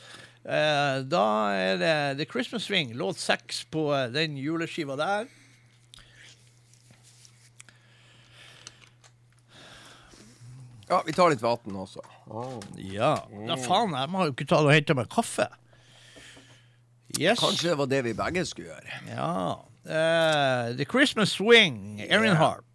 [0.45, 1.27] Uh, da
[1.57, 5.29] er det The Christmas Swing, låt seks på eh, den juleskiva der.
[10.91, 12.03] Ja, vi tar litt vann også.
[12.27, 12.59] Oh.
[12.77, 13.15] Ja.
[13.47, 15.47] Da faen, jeg må jo ikke ta og hente meg kaffe.
[17.17, 17.39] Yes.
[17.41, 18.99] Kanskje det var det vi begge skulle gjøre.
[19.15, 19.39] Ja.
[19.87, 22.43] Uh, the Christmas Swing, Erin yeah.
[22.43, 22.72] Harp.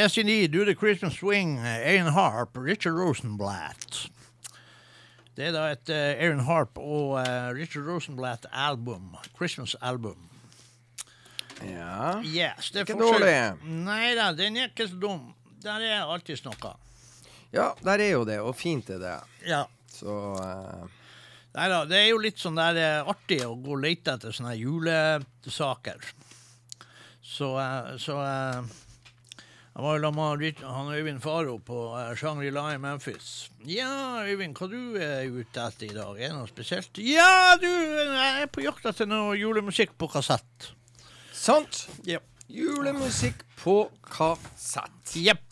[0.00, 0.50] Yes, indeed.
[0.52, 4.08] Do the Christmas swing, eh, Aaron Harp, Richard Rosenblatt.
[5.36, 9.18] Det er da et uh, Aaron Harp og uh, Richard Rosenblatt-album.
[9.36, 10.16] Christmas-album.
[11.68, 13.36] Ja yes, det Ikke dårlig.
[13.68, 15.34] Nei da, den er ikke så dum.
[15.60, 16.74] Der er alltid noe.
[17.52, 19.14] Ja, der er jo det, og fint er det.
[19.52, 19.66] Ja.
[19.92, 21.00] Så uh...
[21.60, 24.32] Nei da, det er jo litt sånn der uh, artig å gå og lete etter
[24.32, 26.14] sånne julesaker.
[27.20, 27.52] Så,
[28.00, 28.16] så
[29.80, 33.48] jeg var jo sammen med han Øyvind Faro på eh, Shangri-La i Memphis.
[33.64, 36.18] Ja, Øyvind, hva du er ute etter i dag?
[36.20, 37.00] Er det noe spesielt?
[37.00, 40.68] Ja, du, jeg er på jakt etter noe julemusikk på kassett.
[41.32, 41.86] Sant?
[42.04, 42.20] Ja.
[42.52, 45.14] Julemusikk på kassett.
[45.16, 45.49] Jepp.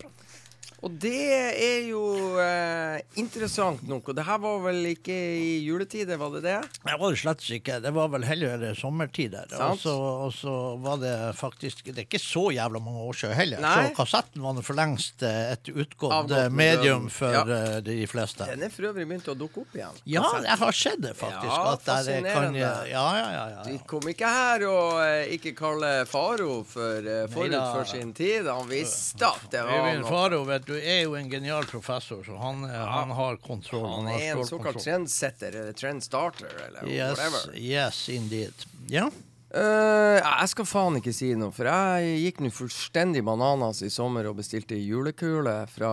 [0.86, 1.10] Og det
[1.58, 2.00] er jo
[2.38, 4.12] eh, interessant nok.
[4.12, 6.52] Og det her var vel ikke i juletider, var det det?
[6.86, 7.80] Det var det slett ikke.
[7.82, 9.50] Det var vel heller sommertider.
[9.58, 9.94] Og så,
[10.28, 10.54] og så
[10.84, 13.62] var det faktisk Det er ikke så jævla mange år siden heller.
[13.64, 13.88] Nei.
[13.88, 17.08] Så kassetten var for lengst eh, et utgått eh, medium medium.
[17.10, 17.42] for Ja.
[17.58, 18.46] eh, de fleste.
[18.52, 19.98] Den er for øvrig begynt å dukke opp igjen.
[20.06, 21.50] Ja, det jeg har sett det faktisk.
[21.58, 22.62] Ja, der kan, fascinerende.
[22.62, 27.26] ja, ja, ja, ja, Vi kom ikke her og eh, ikke kalle Faro for eh,
[27.34, 28.46] forut for sin tid.
[28.46, 30.06] Han visste at det var noe.
[30.08, 32.84] Faro vet du, er jo en genial professor, så han, ja.
[32.92, 33.86] han har kontroll.
[33.88, 37.56] Han han er en såkalt trendsetter, eller trendstarter, eller Yes, whatever.
[37.56, 38.68] yes, indeed.
[38.92, 39.08] Ja.
[39.48, 44.28] Eh, jeg skal faen ikke si noe, for jeg gikk nå fullstendig bananas i sommer
[44.28, 45.92] og bestilte julekule fra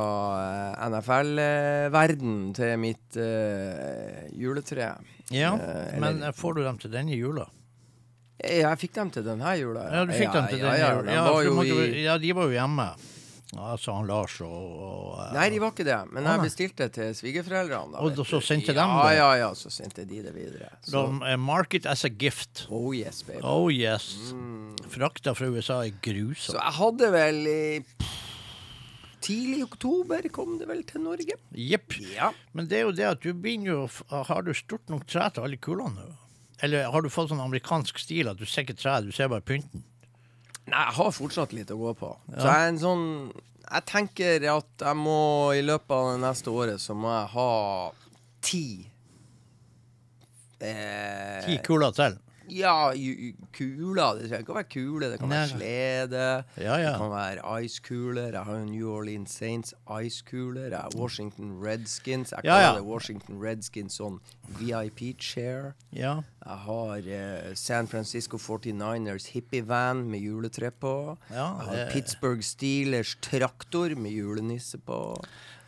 [0.75, 4.91] uh, NFL-verden til mitt uh, juletre.
[5.31, 5.53] ja.
[5.55, 7.47] Eh, Men eh, får du dem til denne jula?
[8.43, 9.87] Jeg, jeg fikk dem til denne jula.
[9.87, 11.15] Ja, du fikk dem til ja, denne ja, jula.
[11.15, 12.89] Ja, ja, de var jo hjemme.
[13.59, 15.99] Altså han Lars og, og eh, Nei, de var ikke det.
[16.11, 18.01] Men jeg bestilte til svigerforeldrene.
[18.03, 19.15] Og så sendte de det?
[19.17, 20.71] Ja, ja, så sendte de det videre.
[20.83, 22.65] Så, De eh, mark it as a gift.
[22.69, 23.41] oh yes, baby.
[23.43, 24.33] Oh yes.
[24.91, 25.95] Frakta fra USA er
[26.35, 27.63] Så jeg hadde vel i
[29.25, 31.37] Tidlig oktober kom det vel til Norge.
[31.57, 31.95] Jepp.
[32.13, 32.29] Ja.
[32.53, 35.47] Men det er jo det at du begynner jo Har du stort nok tre til
[35.47, 36.05] alle kulene?
[36.63, 39.43] Eller har du fått sånn amerikansk stil at du ser ikke treet, du ser bare
[39.43, 39.83] pynten?
[40.65, 42.09] Nei, jeg har fortsatt litt å gå på.
[42.31, 43.03] Så jeg er en sånn
[43.65, 45.19] Jeg tenker at jeg må
[45.57, 47.49] i løpet av det neste året så må jeg ha
[48.45, 48.65] ti
[50.59, 52.17] eh, Ti kuler til.
[52.49, 52.91] Ja,
[53.55, 54.19] kuler.
[54.19, 55.09] Det trenger ikke å være kule.
[55.11, 55.37] Det kan Nei.
[55.41, 56.25] være slede.
[56.61, 56.91] Ja, ja.
[56.91, 58.31] Det kan være ice-kuler.
[58.37, 60.69] Jeg har jo New Orleans Saints ice-kuler.
[60.71, 62.31] Jeg har Washington Redskins.
[62.31, 64.19] Jeg Ja, kaller det Washington Redskins sånn
[64.59, 65.73] VIP-chair.
[65.95, 66.21] Ja.
[66.45, 71.17] Jeg har eh, San Francisco 49ers hippie-van med juletre på.
[71.31, 74.99] Jeg har Pittsburgh Steelers traktor med julenisse på.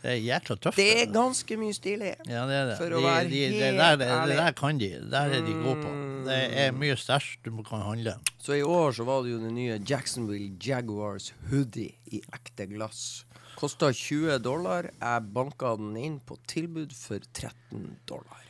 [0.02, 0.78] Det er jækla tøft.
[0.78, 2.12] Det er ganske mye stilig.
[2.28, 2.76] Ja, det er det.
[2.78, 4.90] For å de, være de, det, helt der, det, det der kan de.
[4.94, 5.94] Det der er de gode på.
[6.28, 8.14] Det er mye stæsj du kan handle.
[8.42, 13.24] Så i år så var det jo den nye Jacksonville Jaguars hoodie i ekte glass.
[13.58, 14.90] Kosta 20 dollar.
[14.94, 18.44] Jeg banka den inn på tilbud for 13 dollar.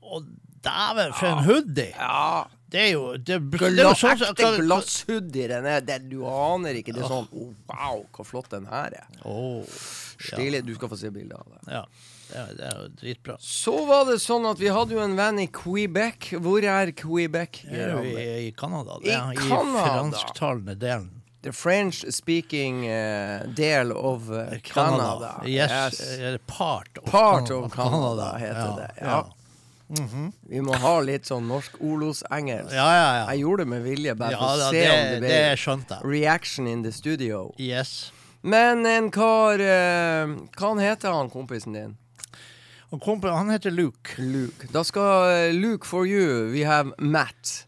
[0.00, 0.22] Å,
[0.64, 1.90] dæven, for en hoodie!
[1.92, 5.46] Ja, Det er jo det, det, er sånn ekte glasshoodie.
[5.50, 6.94] Den er, det, du aner ikke.
[6.96, 9.06] Det er sånn oh, Wow, hvor flott den her er.
[9.28, 9.78] Åh,
[10.18, 10.64] Stilig.
[10.66, 11.72] Du skal få se bilde av det.
[11.78, 11.86] ja.
[12.26, 13.34] Det er, det er jo dritbra.
[13.38, 16.32] Så var det sånn at vi hadde jo en venn i Quebec.
[16.42, 17.60] Hvor er Quebec?
[17.70, 18.96] Det er jo i, Canada.
[19.04, 19.84] I I Canada.
[19.84, 21.12] fransktalende delen.
[21.46, 25.36] The French-speaking uh, del of uh, Canada.
[25.46, 26.40] Yes, yes.
[26.50, 27.66] part of Part Canada.
[27.66, 28.90] of Canada heter det.
[29.00, 29.22] Ja.
[30.50, 32.74] Vi må ha litt sånn norsk Olos-engelsk.
[32.74, 33.24] Ja, ja, ja.
[33.30, 36.66] Jeg gjorde det med vilje, bare Ja, for å se det, om det ble reaction
[36.66, 37.52] in the studio.
[37.62, 38.10] Yes.
[38.46, 41.96] Men en kar eh, Hva han heter han kompisen din?
[42.94, 44.68] Og kompa, han heter Luke Luke.
[44.70, 47.66] Da skal eh, Luke for you, we have Matt.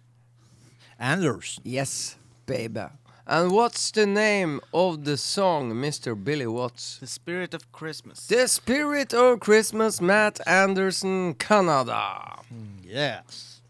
[0.98, 1.58] Anders.
[1.64, 2.16] Yes,
[2.46, 2.86] baby.
[3.26, 6.14] And what's the name of the song, Mr.
[6.14, 6.98] Billy Watts?
[7.00, 8.26] The Spirit of Christmas.
[8.28, 12.38] The Spirit of Christmas, Matt Anderson, Canada.
[12.82, 13.60] Yes.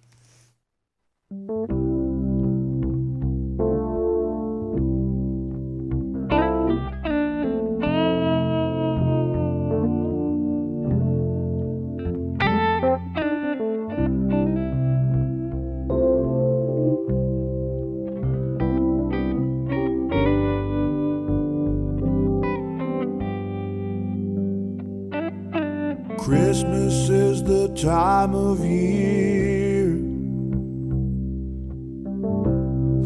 [27.88, 29.88] Time of year.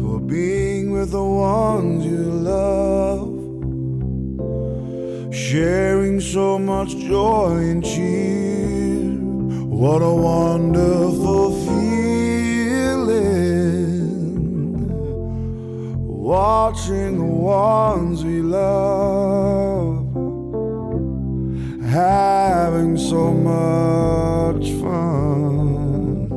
[0.01, 2.23] For being with the ones you
[2.53, 3.29] love,
[5.33, 9.13] sharing so much joy and cheer.
[9.83, 11.93] What a wonderful feeling.
[16.35, 19.62] Watching the ones we love
[21.93, 26.27] having so much fun.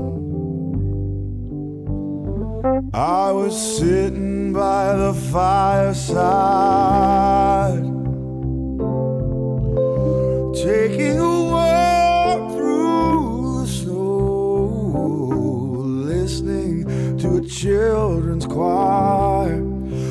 [2.93, 6.25] I was sitting by the fireside,
[10.55, 14.67] taking a walk through the snow,
[16.13, 16.85] listening
[17.17, 19.63] to a children's choir,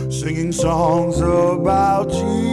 [0.09, 2.44] singing songs about you.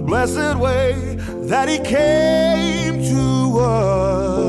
[0.00, 1.16] The blessed way
[1.48, 4.39] that He came to us.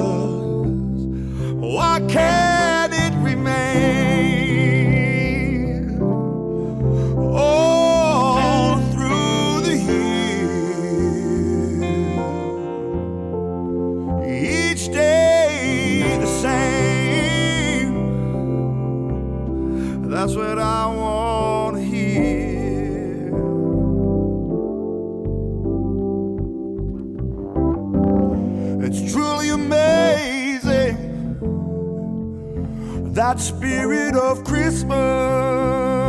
[33.39, 36.00] Spirit of Christmas.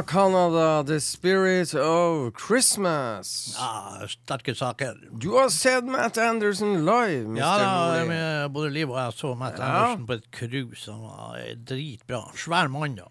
[0.00, 3.54] Fra Canada, The Spirit of Christmas.
[3.58, 4.96] Ja, sterke saker.
[5.12, 7.38] Du har sett Matt Anderson live, Mr.
[7.38, 9.64] Ja, da, med både Liv og jeg så Matt Ja.
[9.64, 10.90] Anderson på et cruise.
[10.90, 12.22] Han var eh, dritbra.
[12.34, 13.10] Svær mann, da.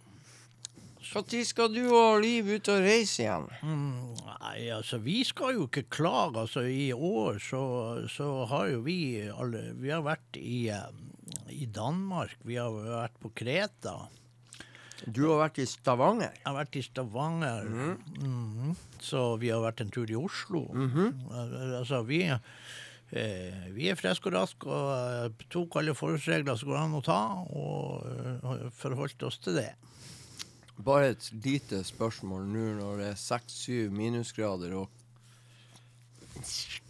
[1.13, 3.45] Når skal du og Liv ut og reise igjen?
[3.61, 6.39] Mm, nei, altså, vi skal jo ikke klage.
[6.41, 7.63] Altså, i år så,
[8.09, 10.89] så har jo vi alle Vi har vært i, eh,
[11.53, 14.07] i Danmark, vi har vært på Kreta.
[15.07, 16.33] Du har vært i Stavanger.
[16.35, 17.63] Jeg har vært i Stavanger.
[17.69, 18.75] Mhm.
[18.99, 20.65] Så vi har vært en tur i Oslo.
[21.31, 26.77] Al- Altså, vi, eh, vi er friske og raske og tok alle forholdsregler som går
[26.83, 27.21] an å ta,
[27.55, 29.71] og eh, forholdt oss til det.
[30.79, 34.89] Bare et lite spørsmål nå når det er seks-syv minusgrader og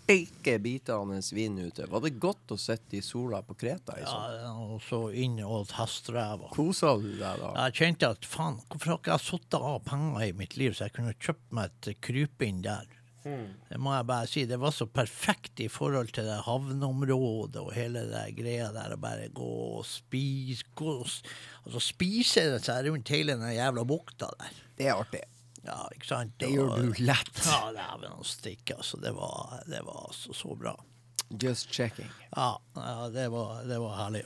[0.09, 1.85] steike bitende vin ute.
[1.85, 4.37] Var det godt å sitte i sola på Kreta Liksom?
[4.41, 6.49] Ja, og så inn og åt hestrever.
[6.55, 7.51] Kosa du deg da?
[7.65, 10.87] Jeg kjente at faen, hvorfor har ikke jeg satt av penger i mitt liv så
[10.87, 12.95] jeg kunne kjøpt meg et krypinn der?
[13.69, 14.45] Det må jeg bare si.
[14.49, 18.95] Det var så perfekt i forhold til det havneområdet og hele det greia der.
[18.95, 24.31] Å bare gå og spise gå, og Altså spise seg rundt hele den jævla bukta
[24.39, 24.63] der.
[24.79, 25.21] Det er artig.
[25.65, 26.33] Ja, ikke sant?
[26.39, 27.39] Det gjør Og- du lett.
[27.45, 28.77] Ja, dæven stikke.
[28.79, 30.75] Altså, det var, det var altså så bra.
[31.29, 32.09] Just checking.
[32.35, 34.23] Ja, ja det, var, det var herlig.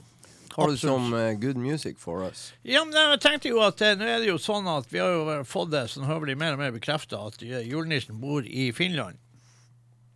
[0.53, 2.53] Har du som uh, good music for us?
[2.61, 5.09] Ja, men jeg tenkte jo at eh, nå er det jo sånn at vi har
[5.09, 9.17] jo fått det sånn høvelig mer og mer bekrefta at eh, julenissen bor i Finland.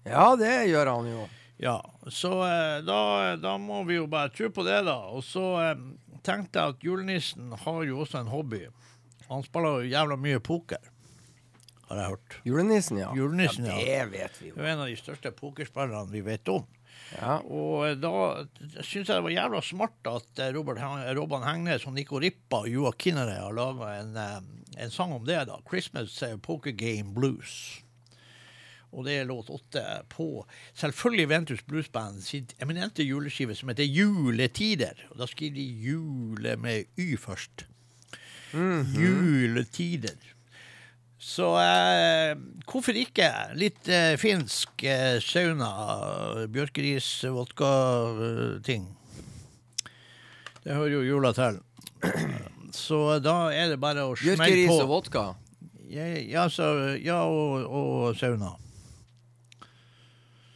[0.05, 1.24] Ja, det gjør han jo.
[1.57, 1.80] Ja,
[2.13, 2.99] så eh, da,
[3.41, 4.99] da må vi jo bare tro på det, da.
[5.09, 5.82] Og så eh,
[6.22, 8.68] tenkte jeg at julenissen har jo også en hobby.
[9.32, 10.86] Han spiller jo jævla mye poker,
[11.88, 12.39] har jeg hørt.
[12.47, 13.11] Julenissen, ja.
[13.15, 13.77] Julenissen, ja.
[13.77, 16.65] Det vet vi Det er en av de største pokerspillerne vi vet om.
[17.15, 17.38] Ja.
[17.45, 18.43] Og eh, da
[18.83, 20.81] syns jeg det var jævla smart at eh, Robert
[21.17, 24.39] Robban Hengnes og Nico Rippa og Joa Kinnere har laga en, eh,
[24.83, 25.45] en sang om det.
[25.47, 27.83] da, 'Christmas Poker Game Blues'.
[28.91, 33.83] Og det er låt åtte på selvfølgelig Ventus Blues Band sitt eminente juleskive som heter
[33.83, 35.07] 'Juletider'.
[35.11, 37.67] Og da skriver de 'jule' med y først.
[38.53, 40.17] Juletider.
[41.18, 42.36] Så eh,
[42.70, 45.72] hvorfor ikke litt eh, finsk eh, sauna,
[46.53, 48.86] bjørkeris, vodka-ting?
[50.68, 51.57] det hører jo jula til.
[52.78, 55.24] Så da er det bare å smelle Bjørkeris og vodka.
[55.88, 56.65] Ja, ja, så,
[56.99, 58.51] ja og, og sauna.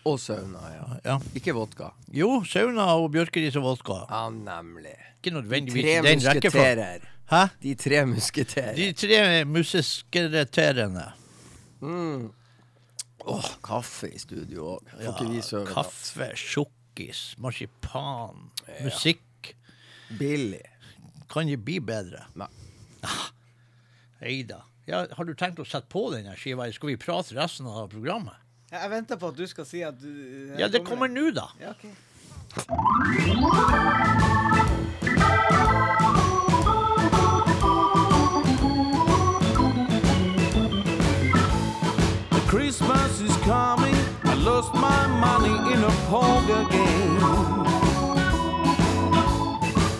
[0.09, 0.85] Og sauna, ja.
[1.05, 1.15] Ja.
[1.37, 1.91] Ikke vodka.
[2.13, 3.99] Jo, sauna og bjørkeris og vodka.
[4.09, 4.95] Ja, nemlig.
[5.21, 7.05] Ikke nødvendigvis i den musketerer.
[7.31, 7.41] Hæ?
[7.61, 8.75] De tre musketerer.
[8.75, 11.05] De tre museskereterende.
[11.81, 12.31] Mm.
[13.29, 14.89] Åh, kaffe i studio òg.
[15.05, 15.67] Ikke sove.
[15.69, 18.49] Kaffe, sjokkis, marsipan,
[18.81, 19.53] musikk.
[20.17, 20.65] Billig.
[21.31, 22.25] Kan det bli bedre?
[22.35, 22.49] Nei.
[24.21, 24.63] Hei da.
[24.89, 26.65] Ja, har du tenkt å sette på denne skiva?
[26.73, 28.35] Skal vi prate resten av programmet?
[28.71, 30.07] Jeg venter på at du skal si at du
[30.59, 31.49] Ja, det kommer nå, da.
[31.59, 31.91] Ja, ok.
[42.49, 43.95] Christmas is coming.
[44.23, 47.19] I lost my money in a poker game.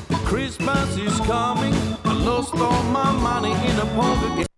[0.09, 1.73] The Christmas is coming.
[2.05, 4.50] I lost all my money in a poker game.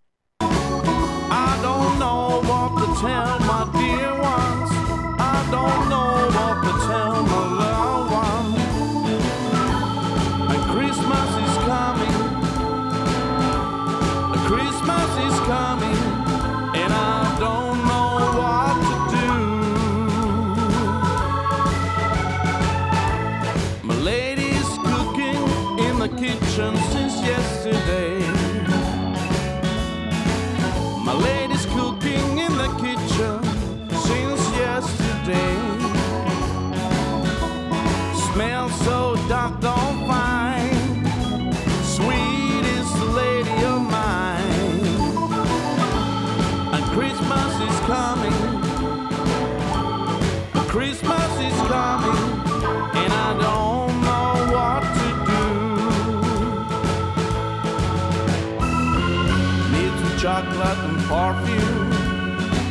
[61.13, 61.91] Perfume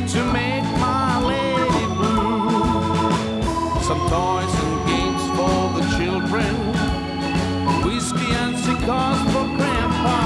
[0.05, 2.51] to make my lady blue.
[3.87, 6.53] Some toys and games for the children
[7.85, 10.19] whiskey and cigars for grandpa.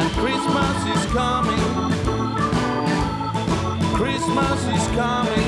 [0.00, 1.62] And Christmas is coming.
[3.94, 5.41] Christmas is coming.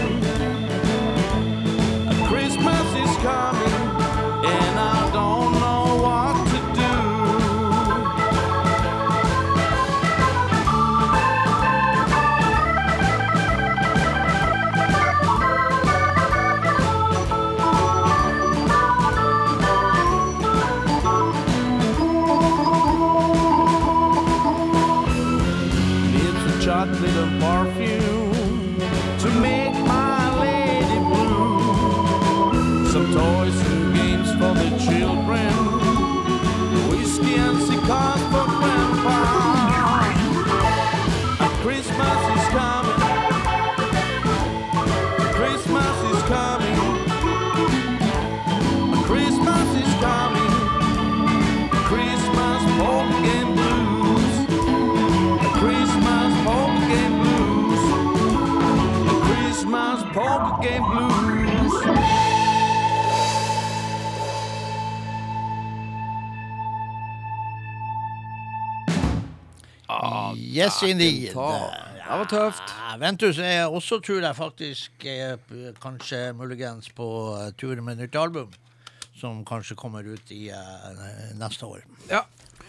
[70.55, 71.35] Yes, indeed.
[71.35, 72.63] Det var tøft.
[72.63, 75.37] Ja, Ventus er også, tror jeg faktisk, er
[75.83, 78.53] kanskje muligens på eh, tur med nytt album.
[79.19, 80.59] Som kanskje kommer ut i uh,
[81.39, 81.81] neste år.
[82.11, 82.25] Ja,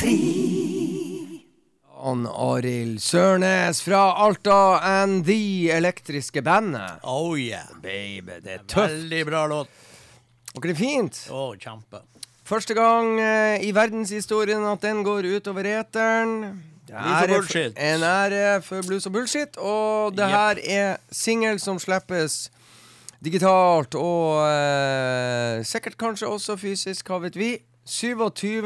[0.09, 1.45] fri.
[1.99, 7.03] Han Arild Sørnes fra Alta and The Elektriske Bandet.
[7.03, 7.67] Oh yeah.
[7.83, 8.93] Baby, det er tøft.
[8.93, 9.69] Veldig bra låt.
[10.55, 11.19] Og det er fint.
[11.31, 12.03] Å, kjempe.
[12.49, 16.63] Første gang eh, i verdenshistorien at den går utover eteren.
[16.89, 17.35] Det er.
[17.77, 19.59] En ære for blues og bullshit.
[19.61, 22.47] Og det her er singel som slippes
[23.21, 27.57] digitalt og eh, sikkert kanskje også fysisk, hva vet vi.
[27.89, 28.65] 27.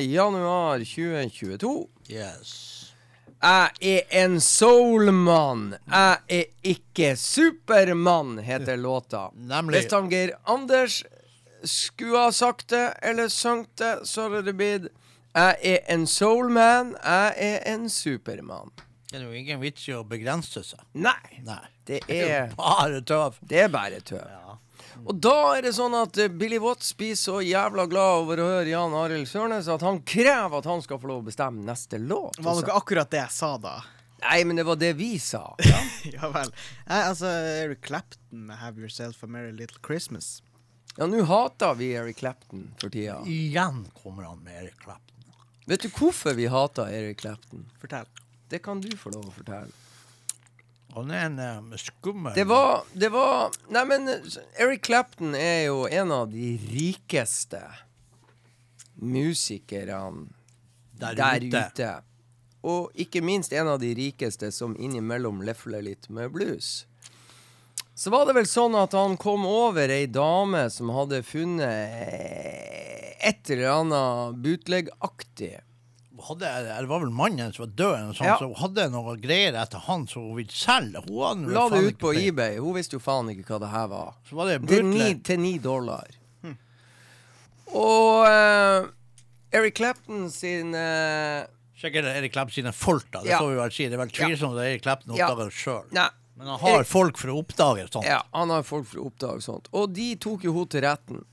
[0.00, 1.88] januar 2022.
[2.08, 2.50] Yes.
[3.42, 5.72] Jeg er en soulmann.
[5.90, 9.30] Jeg er ikke Supermann, heter låta.
[9.34, 9.80] Nemlig.
[9.80, 11.00] Hvis han Geir Anders
[11.66, 14.86] skulle ha sagt det, eller sunget det, så hadde det blitt
[15.34, 18.70] Jeg er en soulman, jeg er en supermann.
[19.10, 20.78] Det er jo ingen vits i å begrense seg.
[20.94, 21.58] Nei, Nei.
[21.90, 23.34] det Det er er, bare tøv.
[23.42, 24.49] det er bare tøv.
[25.06, 28.48] Og da er det sånn at eh, Billy Watts blir så jævla glad over å
[28.54, 31.98] høre Jan Arild Sørnes at han krever at han skal få lov å bestemme neste
[32.02, 32.38] låt.
[32.38, 33.74] Var det ikke akkurat det jeg sa da?
[34.20, 35.42] Nei, men det var det vi sa.
[36.04, 36.52] ja vel.
[36.52, 37.30] Jeg, altså,
[37.64, 40.42] Eric Clapton med 'Have Yourself a Merry Little Christmas'.
[40.98, 43.20] Ja, nå hater vi Eric Clapton for tida.
[43.26, 45.32] Igjen kommer han med Eric Clapton.
[45.70, 47.64] Vet du hvorfor vi hater Eric Clapton?
[47.80, 48.08] Fortell.
[48.50, 49.70] Det kan du få lov å fortelle.
[50.94, 54.08] Han er en um, skummel Det var, det var Nei, men
[54.58, 57.62] Eric Clapton er jo en av de rikeste
[59.00, 60.26] musikerne
[61.00, 61.64] der, der ute.
[61.72, 61.92] ute.
[62.60, 66.84] Og ikke minst en av de rikeste som innimellom lefler litt med blues.
[67.96, 71.66] Så var det vel sånn at han kom over ei dame som hadde funnet
[73.20, 75.58] et eller annet bootleg-aktig.
[76.28, 78.36] Hadde, det var vel mannen som var død, eller sånn, Ja.
[78.38, 81.02] så hun hadde noe greier etter han som hun ville selge.
[81.08, 82.58] Hun La det ut på eBay.
[82.58, 84.14] Hun visste jo faen ikke hva det her var.
[84.28, 86.06] Så var det Til ni, til ni dollar.
[87.70, 88.88] Og uh,
[89.54, 91.44] Eric Clapton sin uh,
[91.80, 93.22] Sikkert Eric Clapton sine folk, da.
[93.22, 93.38] Det Ja.
[93.40, 93.84] får vi vel si.
[93.88, 95.86] Det er vel tvilsomt at Eric Clapton oppdager det sjøl.
[96.36, 98.04] Men han har Erik- folk for å oppdage sånt.
[98.06, 99.68] Ja, han har folk for å oppdage sånt.
[99.72, 101.24] Og de tok jo henne til retten.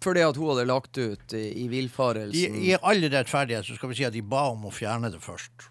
[0.00, 2.56] Fordi at hun hadde lagt ut i, i I, villfarelsen.
[2.64, 5.68] I all rettferdighet så skal vi si at de ba om å fjerne det først.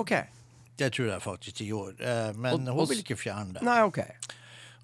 [0.00, 0.14] OK.
[0.78, 2.00] Det tror jeg faktisk de gjorde.
[2.00, 3.62] Eh, men Og- hun vil ikke fjerne det.
[3.66, 3.98] Nei, OK.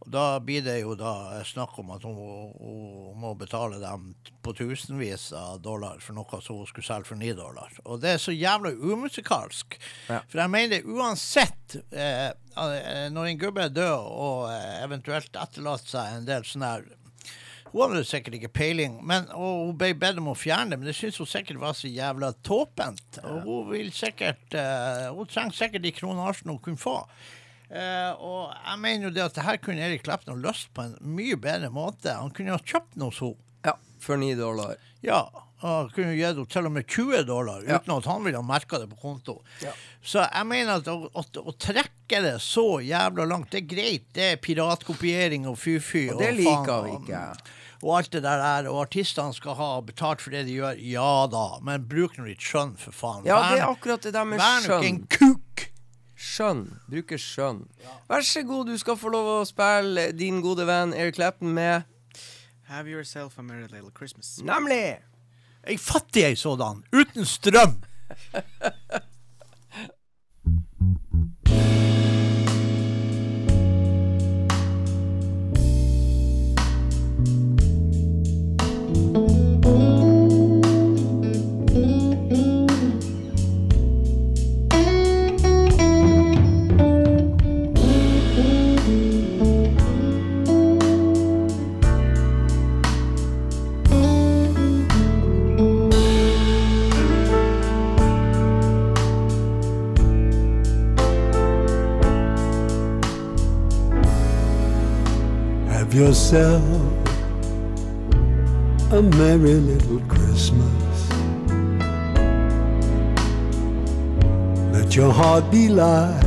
[0.04, 2.16] Og da blir det jo da snakk om at hun,
[2.60, 4.10] hun må betale dem
[4.44, 7.72] på tusenvis av dollar for noe som hun skulle selge for ni dollar.
[7.86, 9.78] Og det er så jævla umusikalsk.
[10.10, 10.20] Ja.
[10.28, 15.94] For jeg mener uansett eh, eh, Når en gubbe er død og eh, eventuelt etterlater
[15.94, 16.84] seg en del sånn her
[17.74, 20.86] hun hadde sikkert ikke peiling, men, og hun ble bedt om å fjerne det, men
[20.86, 23.18] det syntes hun sikkert var så jævla tåpent.
[23.24, 27.00] Og hun vil sikkert uh, Hun trenger sikkert de kronasjene hun kunne få.
[27.74, 30.84] Uh, og jeg mener jo det at det her kunne Erik Clapton ha løst på
[30.86, 32.12] en mye bedre måte.
[32.14, 33.40] Han kunne ha kjøpt noe hos henne.
[33.64, 33.74] Ja,
[34.04, 34.76] for ni dollar.
[35.02, 35.22] Ja,
[35.64, 37.78] og han kunne gitt henne til og med 20 dollar Ja.
[37.80, 39.38] uten at han ville ha merka det på konto.
[39.64, 39.72] Ja.
[40.04, 44.06] Så jeg mener at å, at å trekke det så jævla langt, det er greit.
[44.14, 46.06] Det er piratkopiering og fy-fy.
[46.12, 47.24] Og det liker vi og- ikke.
[47.84, 50.78] Og alt det der der, og artistene skal ha betalt for det de gjør.
[50.80, 53.26] Ja da, men bruk nå litt skjønn, for faen.
[53.28, 54.64] Ja, det er akkurat det der med skjønn.
[54.64, 55.66] Vær nå ikke en kuk!
[56.24, 56.62] Skjønn.
[56.88, 57.64] Bruker skjønn.
[58.08, 61.84] Vær så god, du skal få lov å spille din gode venn Eric Clapton med
[62.70, 64.38] Have Yourself a Merry Little Christmas.
[64.40, 65.02] Nemlig!
[65.68, 67.76] Ei fattig ei sådan, uten strøm.
[106.24, 106.62] yourself
[108.92, 111.10] a merry little Christmas.
[114.72, 116.22] Let your heart be light.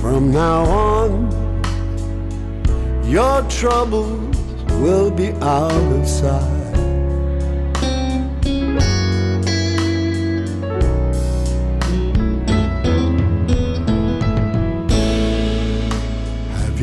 [0.00, 1.30] From now on,
[3.10, 4.36] your troubles
[4.80, 6.53] will be out of sight.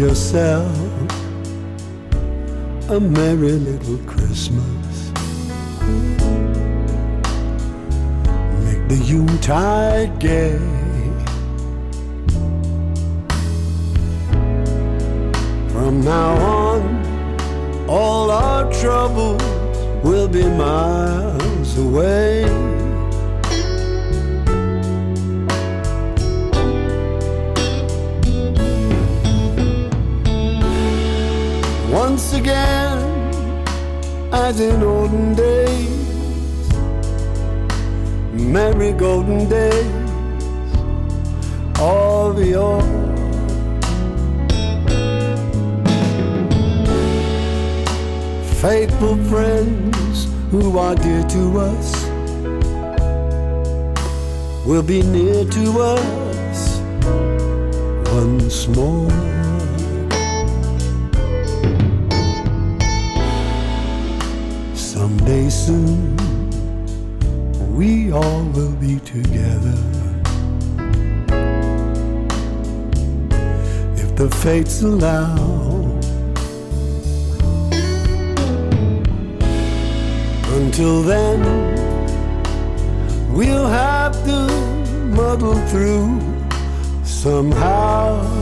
[0.02, 0.76] Yourself
[2.90, 5.11] a merry little Christmas.
[8.65, 10.57] Make the Yuletide gay.
[15.72, 19.44] From now on, all our troubles
[20.03, 22.81] will be miles away.
[32.34, 33.66] Again,
[34.32, 36.74] as in olden days,
[38.32, 40.74] merry golden days
[41.78, 42.82] of yore.
[48.62, 52.06] Faithful friends who are dear to us
[54.66, 56.80] will be near to us
[58.14, 59.31] once more.
[65.32, 66.18] Someday soon,
[67.74, 69.78] we all will be together.
[73.95, 75.38] If the fates allow.
[80.60, 81.40] Until then,
[83.34, 84.48] we'll have to
[85.16, 86.20] muddle through
[87.06, 88.40] somehow.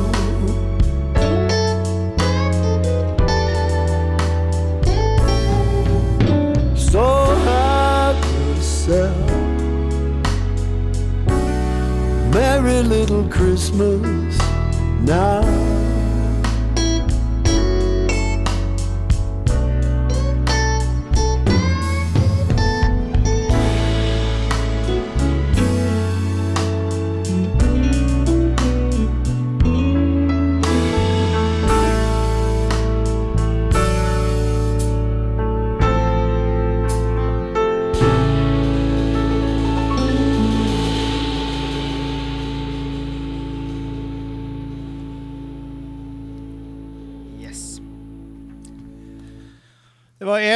[12.62, 14.38] Merry little Christmas
[15.02, 15.69] now.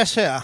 [0.04, 0.40] Det E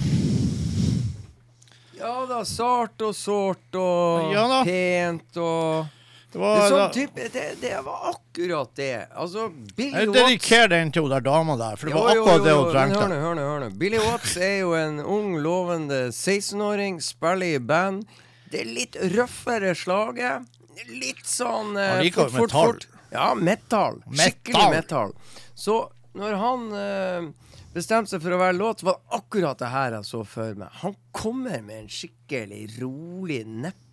[2.01, 5.91] Ja da, sart og sårt og Ja pent og
[6.33, 9.09] Det var, det, sånn type, det, det var akkurat det.
[9.19, 12.45] Altså, Billy Watts dedikerer den til hun dama der, for det Jo, var jo, akkurat
[12.45, 13.01] det hun jo, trengte.
[13.01, 13.71] Hør nå, hør nå, hør nå.
[13.83, 17.01] Billy Watts er jo en ung, lovende 16-åring.
[17.03, 18.07] Spiller i band.
[18.53, 20.47] Det er litt røffere slaget.
[20.87, 22.79] Litt sånn eh, Han liker jo metall.
[23.11, 23.99] Ja, metal.
[24.07, 25.11] Skikkelig Metal.
[25.11, 25.15] metal.
[25.59, 25.81] Så
[26.15, 30.25] når han eh, bestemte seg for å være låt, var akkurat det her jeg så
[30.27, 30.73] for meg.
[30.83, 33.87] Han kommer med en skikkelig rolig neppe.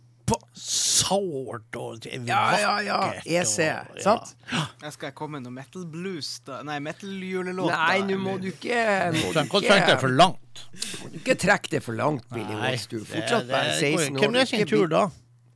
[0.58, 2.98] Sårt og Ja, ja, ja.
[3.24, 4.34] EC, og- sant?
[4.82, 6.62] Jeg skal komme med noe metal blues, da.
[6.64, 7.72] Nei, metal-julelåt.
[7.72, 10.66] Nei, nå må du ikke må du trekke det for langt.
[11.14, 12.88] Ikke trekk det for langt, Billy Watts.
[12.92, 14.20] Du er fortsatt bare 16 år.
[14.20, 15.06] Hvem er sin tur da?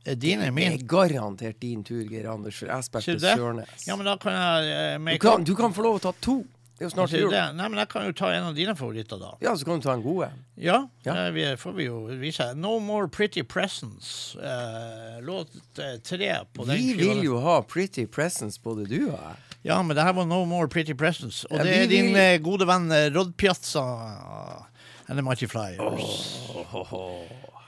[0.06, 0.72] Er din er min.
[0.72, 3.36] Det er garantert din tur, Geir Anders, for jeg spilte?
[3.36, 3.86] Sørnes.
[3.86, 6.40] Ja, men da kan jeg eh, Du kan, du kan få lov å ta to.
[6.82, 7.30] Det er jo snart jul.
[7.30, 7.42] det?
[7.54, 9.30] Nei, men jeg kan jo ta en av dine favoritter, da.
[9.40, 10.40] Ja, så kan du ta en god en.
[10.58, 11.14] Ja, Ja.
[11.26, 12.54] eh, vi får vi jo vise.
[12.58, 14.34] No More Pretty Presents.
[14.36, 15.48] eh, låt
[15.78, 19.36] eh, tre på den Vi vil jo ha Pretty Presents, både du og jeg.
[19.64, 21.44] Ja, men det her var No More Pretty Presents.
[21.44, 24.66] Og Ja, det vi er din vil- eh, gode venn eh, Rod Piazza
[25.08, 25.78] and the Mighty Flyers.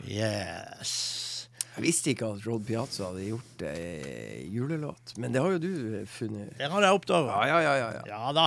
[0.07, 1.49] Yes.
[1.77, 5.70] Jeg visste ikke at Rod Piazza hadde gjort eh, julelåt, men det har jo du
[6.01, 6.53] eh, funnet.
[6.59, 7.39] Det har jeg oppdaga.
[7.49, 8.03] Ja, ja, ja, ja, ja.
[8.12, 8.45] Ja da.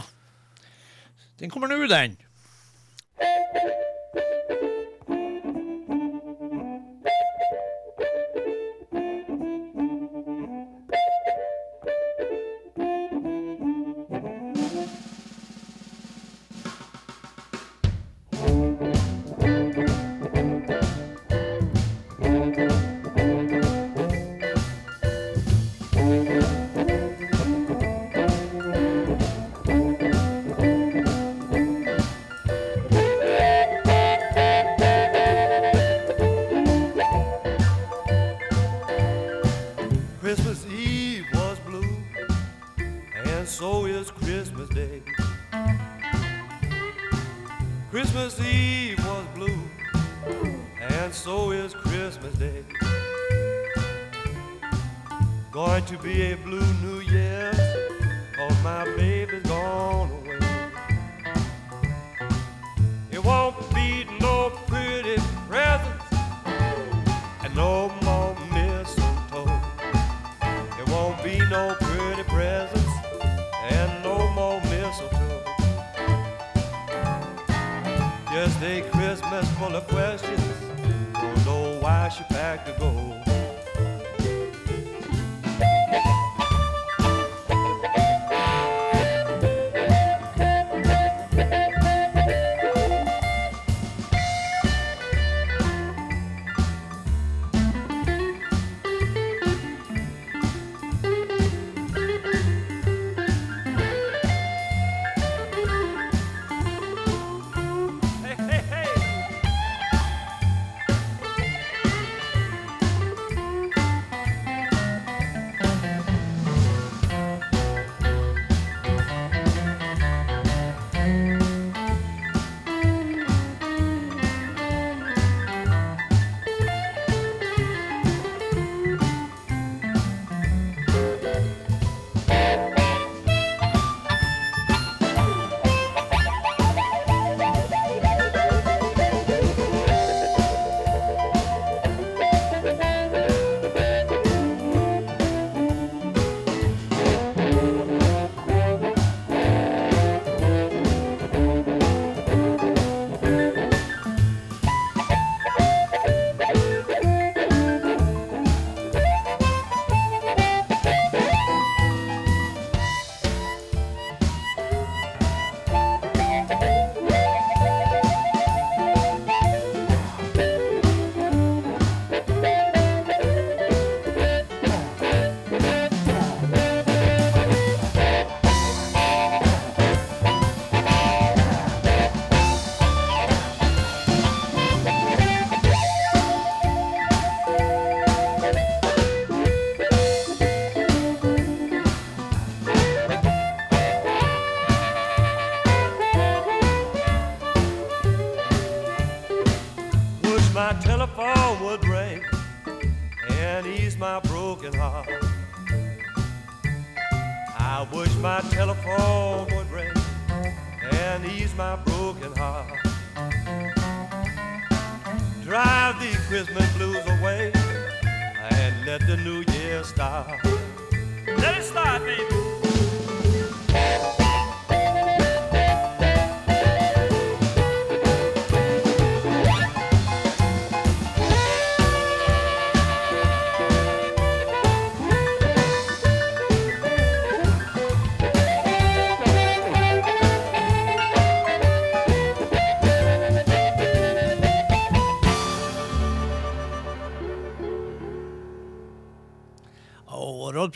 [1.40, 2.18] Den kommer nå, den.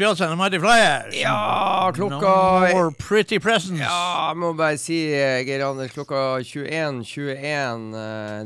[0.01, 1.15] Rod Pjatsen Mighty Flyers.
[1.15, 3.81] Ja, klokka No more pretty presents.
[3.81, 7.91] Ja, jeg må bare si, eh, Geir Anders, klokka 21.21 21,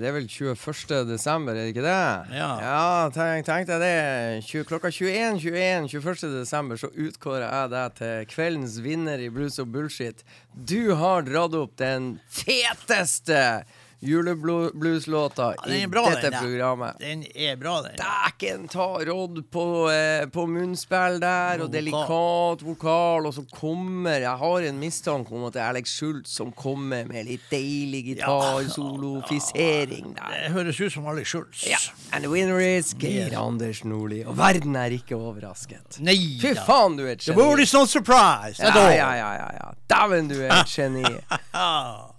[0.01, 1.05] Det er vel 21.
[1.07, 2.35] desember, er det ikke det?
[2.35, 3.09] Ja.
[3.15, 4.43] tenk, tenk deg det.
[4.43, 6.33] 20, klokka 21.21 21.
[6.35, 10.25] desember så utkårer jeg deg til kveldens vinner i Blues og bullshit.
[10.51, 13.63] Du har dratt opp den feteste
[14.05, 16.95] juleblueslåta Ja, i bra, dette den programmet.
[16.99, 17.91] Den er bra, den.
[17.99, 24.19] Dæken ta råd på, eh, på munnspill der, og Og delikat vokal, og så kommer
[24.21, 28.03] Jeg har en mistanke om at det er Alex Schultz som kommer med litt deilig
[28.15, 30.31] gitarsolofisering der.
[30.45, 31.65] Det høres ut som Alex Schultz.
[31.67, 31.77] Ja.
[32.11, 34.23] And the winner is Geir Anders Nordli.
[34.25, 35.99] Og verden er ikke overrasket.
[35.99, 39.33] Nei Fy faen, du er et The world is not surprised at Ja, ja, ja,
[39.33, 39.71] ja, ja.
[39.89, 41.03] Dæven, du er et geni.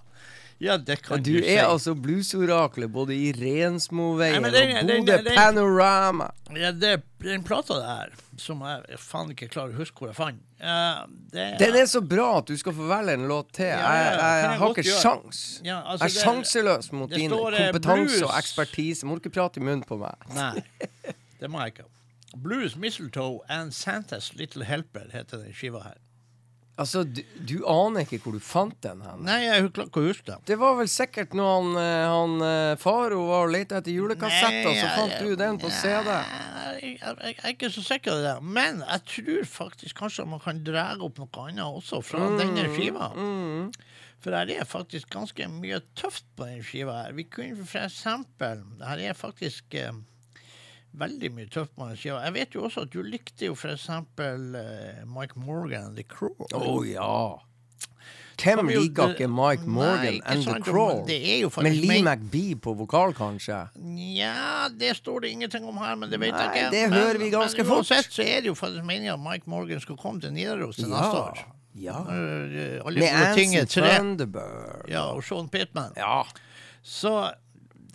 [0.59, 1.57] Ja, det kan Du du, er si.
[1.61, 4.55] altså bluesoraklet både i Rensmoveien og
[4.89, 6.31] Bodø Panorama.
[6.57, 10.41] Ja, det, den plata der, som jeg faen ikke klarer å huske hvor jeg fant
[10.63, 11.03] uh,
[11.33, 13.69] det, Den er så bra at du skal få velge en låt til.
[13.69, 15.03] Ja, ja, jeg, jeg, jeg har ikke gjøre.
[15.05, 15.43] sjans.
[15.67, 18.25] Ja, altså, jeg er sjanseløs mot din står, eh, kompetanse blues.
[18.31, 19.07] og ekspertise.
[19.11, 20.27] Må ikke prate i munnen på meg.
[20.37, 20.55] Nei,
[21.43, 21.89] det må jeg ikke.
[22.37, 26.01] Blues, Mistletoe and Santa's Little Helper heter den skiva her.
[26.77, 29.23] Altså, du, du aner ikke hvor du fant den hen.
[29.25, 30.35] Nei, jeg klarer ikke å huske det.
[30.51, 34.75] Det var vel sikkert når han, eh, han eh, Faro var og lette etter julekassetter,
[34.77, 36.11] så fant du den på CD.
[36.83, 40.61] Jeg, jeg, er ikke så sikker på det, men jeg tror faktisk kanskje man kan
[40.67, 43.09] dra opp noe annet også fra Mm, denne skiva.
[44.21, 47.17] For her er faktisk ganske mye tøft på den skiva her.
[47.17, 49.93] Vi kunne for eksempel Her er faktisk eh,
[51.01, 52.23] veldig mye tøft på den skiva.
[52.27, 56.07] Jeg vet jo også at du likte jo for eksempel eh, Mike Morgan and The
[56.09, 56.49] Crow.
[56.55, 57.13] Å ja.
[58.37, 60.99] Hvem liker ikke Mike Nei, Morgan ikke and The Crawl?
[61.65, 63.63] men Lee McBee på vokal, kanskje?
[63.81, 66.73] Nja, det står det ingenting om her, men det vet Nei, jeg ikke.
[66.75, 67.85] det men, hører vi ganske men fort.
[67.87, 70.93] uansett så er det jo faktisk meningen at Mike Morgan skal komme til Nidaros til
[70.93, 71.47] neste år.
[71.77, 71.97] Ja.
[72.09, 73.67] Uh, Med Anson.
[73.73, 74.87] Thunderbird.
[74.89, 75.97] Ja, og Sean Pittman.
[75.97, 76.23] Ja.
[76.83, 77.33] Så ja,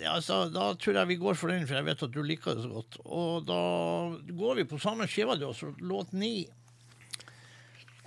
[0.09, 2.65] altså, da tror jeg vi går for den, for jeg vet at du liker det
[2.65, 2.97] så godt.
[3.05, 3.61] Og da
[4.37, 6.47] går vi på samme skiva, du, altså låt ni.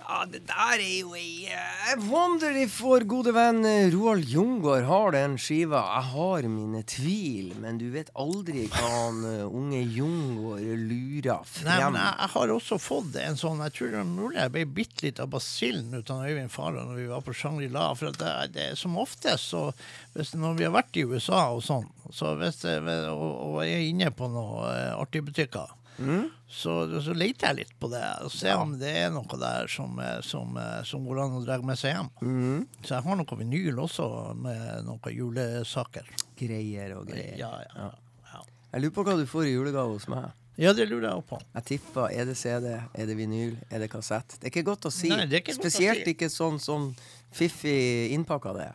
[0.05, 4.27] Ja, det der er jo ei eh, Jeg wonder if vår gode venn eh, Roald
[4.29, 5.79] Jungård har den skiva.
[5.95, 11.71] Jeg har mine tvil, men du vet aldri hva han eh, unge Jungård lurer frem.
[11.71, 14.53] Nei, men jeg, jeg har også fått en sånn Jeg tror det er mulig jeg
[14.53, 17.87] ble bitt litt av basillen ut av Øyvind Farah når vi var på Shangri-La.
[17.97, 19.63] For det, det er som oftest så
[20.13, 24.13] hvis, Når vi har vært i USA og sånn, så hvis og, og er inne
[24.13, 25.73] på noen artige butikker,
[26.47, 29.97] så, så leter jeg litt på det og ser om det er noe der som,
[30.03, 32.09] eh, som, eh, som går an å dra med seg hjem.
[32.83, 34.07] Så jeg har noe vinyl også
[34.39, 36.09] med noen julesaker.
[36.39, 37.37] Greier og greier.
[37.39, 37.91] Ja, ja.
[38.33, 38.41] ja.
[38.73, 40.33] Jeg lurer på hva du får i julegave hos meg.
[40.59, 41.41] Ja, det lurer jeg også på.
[41.57, 44.37] Jeg tipper er det CD, er det vinyl, er det kassett?
[44.39, 45.11] Det er ikke godt å si.
[45.11, 46.13] Nei, ikke godt å Spesielt si.
[46.15, 46.89] ikke sånn sånn
[47.35, 48.71] fiffig innpakka det.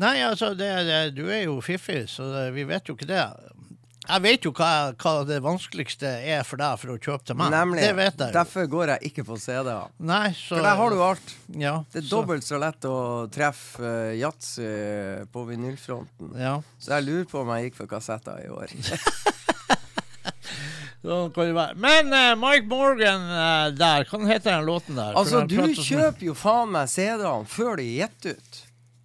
[0.00, 3.22] Nei, altså, det, det, du er jo fiffig, så vi vet jo ikke det.
[4.04, 4.70] Jeg vet jo hva,
[5.00, 7.54] hva det vanskeligste er for deg for å kjøpe til meg.
[7.54, 7.80] Nemlig.
[7.86, 8.34] Det vet jeg.
[8.36, 9.88] Derfor går jeg ikke på CD-er.
[10.44, 11.34] For der har du alt.
[11.56, 12.96] Ja, Det er så- dobbelt så lett å
[13.32, 14.68] treffe uh, yatzy
[15.32, 16.34] på vinylfronten.
[16.36, 16.58] Ja.
[16.78, 18.68] Så jeg lurer på om jeg gikk for kassetter i år.
[21.04, 21.74] Sånn kan det være.
[21.84, 25.12] Men uh, Mike Morgan uh, der, hva heter den låten der?
[25.20, 28.60] altså, du kjøper jo faen meg CD-ene før de er gitt ut.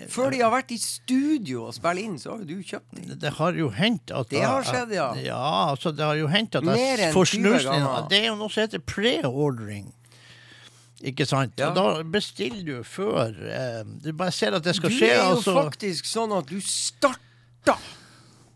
[0.07, 3.19] Før de har vært i studio og spilt inn, så har jo du kjøpt dem.
[3.19, 5.09] Det har jo hendt at Det har skjedd, ja.
[5.19, 5.41] Ja,
[5.73, 7.87] altså, det har jo hendt at Mer jeg får 20 snusning.
[8.13, 9.89] Det er jo noe som heter pre-ordering.
[11.03, 11.53] Ikke sant?
[11.59, 11.69] Ja.
[11.69, 15.07] Og da bestiller du før eh, Du bare ser at det skal Du skje.
[15.13, 15.53] er jo altså.
[15.55, 17.79] faktisk sånn at du starter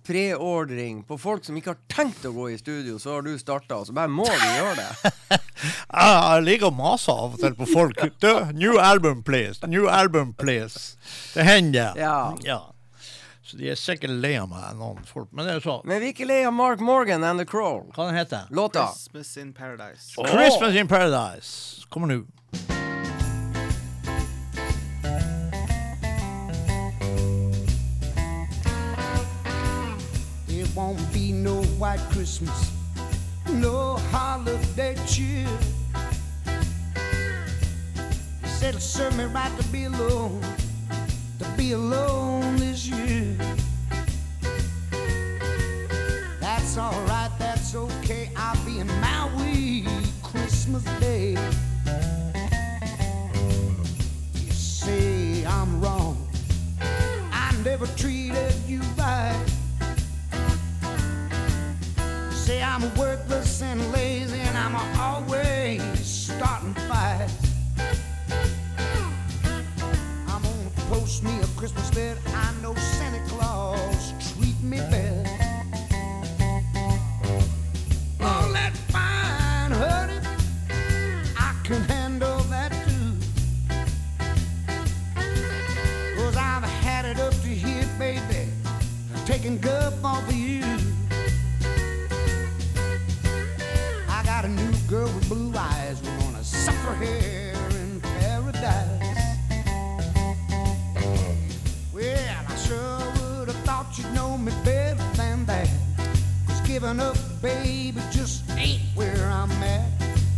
[0.03, 3.79] preordring på folk som ikke har tenkt å gå i studio, så har du starta,
[3.79, 5.13] og så bare må du gjøre det.
[5.63, 8.03] Jeg, ligger og maser av og til på folk.
[8.19, 9.63] Du, new album, please.
[9.67, 10.97] New album, please.
[11.33, 11.97] Det hender.
[11.99, 12.35] Ja.
[12.43, 12.61] ja.
[13.43, 15.31] Så de er sikkert lei av meg, noen folk.
[15.31, 15.87] Men det er jo sånn.
[15.87, 17.83] Men vi er ikke lei av Mark Morgan and The Crawl.
[17.95, 18.89] Hva den heter Låta.
[18.91, 20.13] Christmas in Paradise.
[20.17, 21.85] Christmas in Paradise.
[21.93, 22.23] Kommer nå.
[30.75, 32.71] Won't be no white Christmas,
[33.51, 35.47] no holiday cheer.
[38.41, 40.41] He said it'll serve me right to be alone,
[41.39, 43.35] to be alone this year.
[46.39, 48.31] That's alright, that's okay.
[48.35, 49.85] I'll be in Maui
[50.23, 51.37] Christmas Day.
[54.33, 56.17] You say I'm wrong,
[56.81, 59.52] I never treated you right.
[62.53, 67.49] Say I'm worthless and lazy and I'm always starting fights.
[70.27, 72.21] I'm gonna post me a Christmas letter.
[72.27, 72.75] I know
[95.33, 96.01] blue eyes.
[96.03, 99.27] We're gonna suffer here in paradise.
[101.93, 102.99] Well, I sure
[103.39, 105.69] would have thought you'd know me better than that.
[106.47, 109.89] Cause giving up, baby, just ain't where I'm at.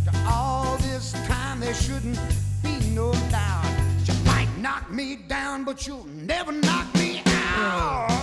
[0.06, 2.18] To all this time, there shouldn't
[2.62, 3.64] be no doubt.
[4.06, 8.15] You might knock me down, but you'll never knock me out.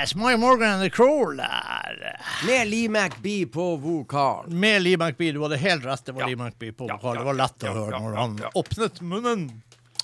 [0.00, 2.16] Yes, My Morgan and the Crawl der.
[2.46, 4.48] Med Lee McBee på vokal.
[4.48, 5.32] Med Lee McBee.
[5.32, 7.16] Du hadde helt rett, det var Lee McBee på vokal.
[7.16, 9.42] Det var lett å høre når han åpnet munnen.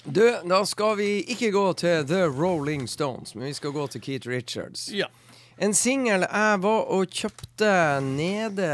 [0.04, 4.04] Du, da skal vi ikke gå til The Rolling Stones, men vi skal gå til
[4.04, 4.90] Keith Richards.
[4.92, 5.08] Ja.
[5.56, 7.72] En singel jeg var og kjøpte
[8.04, 8.70] nede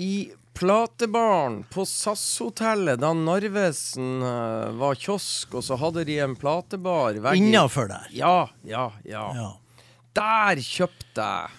[0.00, 7.20] i platebaren på SAS-hotellet da Narvesen eh, var kiosk, og så hadde de en platebar.
[7.36, 8.08] Innafor der.
[8.16, 9.30] Ja, ja, ja.
[9.36, 9.50] Ja.
[10.18, 11.56] Der kjøpte jeg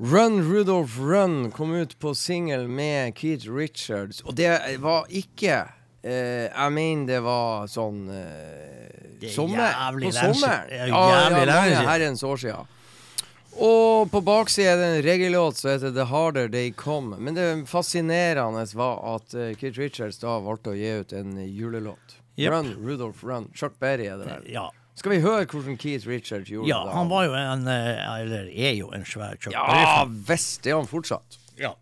[0.00, 5.66] Run Rudolph Run kom ut på singel med Keith Richards, og det var ikke
[6.00, 9.74] Uh, Jeg mener det var sånn er sommer.
[10.00, 10.70] på sommeren.
[10.72, 12.70] er Ja, ja, mange herrens år siden.
[13.60, 17.18] Og på baksida er det en reggae-låt som heter The Harder They Come.
[17.20, 22.16] Men det fascinerende var at uh, Keith Richards da valgte å gi ut en julelåt.
[22.40, 22.52] Yep.
[22.54, 23.50] Run, Rudolph Run.
[23.52, 24.46] Chuck Berry er det der.
[24.48, 24.70] Ja.
[24.98, 26.92] Skal vi høre hvordan Keith Richards gjorde Ja, det?
[26.92, 30.86] han var jo en eh, Eller er jo en svær Chuck Ja visst er han
[30.90, 31.38] fortsatt.
[31.56, 31.74] Ja,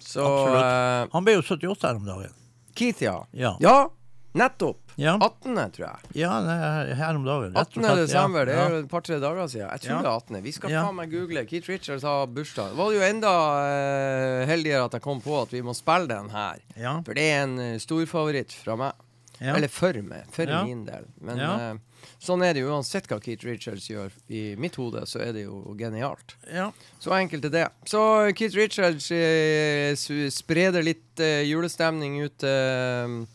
[0.00, 0.64] Så absolutt.
[0.64, 2.34] eh, Han ble jo 78 her om dagen.
[2.76, 3.24] Keith, ja.
[3.32, 3.88] Ja.
[4.36, 4.82] nettopp.
[4.96, 5.14] Ja.
[5.20, 6.10] 18., tror jeg.
[6.22, 7.52] Ja, det er her om dagen.
[7.56, 7.60] 18.
[7.60, 7.94] og slett, ja.
[8.04, 9.68] desember, det er jo et par-tre dager siden.
[9.70, 9.98] Jeg tror Ja.
[10.02, 10.42] det er 18.
[10.44, 10.82] Vi skal Ja.
[10.86, 11.44] faen meg google.
[11.46, 12.68] Keith Richards har bursdag.
[12.70, 13.32] Det var jo enda
[13.70, 16.60] eh, heldigere at jeg kom på at vi må spille den her.
[16.76, 17.00] Ja.
[17.04, 18.92] For det er en uh, storfavoritt fra meg.
[19.40, 19.54] Ja.
[19.56, 20.24] Eller for meg.
[20.32, 20.64] For Ja.
[20.64, 21.04] min del.
[21.20, 21.74] Men Ja.
[22.06, 24.14] Eh, sånn er det jo uansett hva Keith Richards gjør.
[24.32, 26.36] I mitt hode så er det jo genialt.
[26.48, 26.70] Ja.
[27.02, 27.66] Så enkelt er det.
[27.88, 28.00] Så
[28.36, 29.94] Keith Richards eh,
[30.32, 33.26] spreder litt eh, julestemning ut til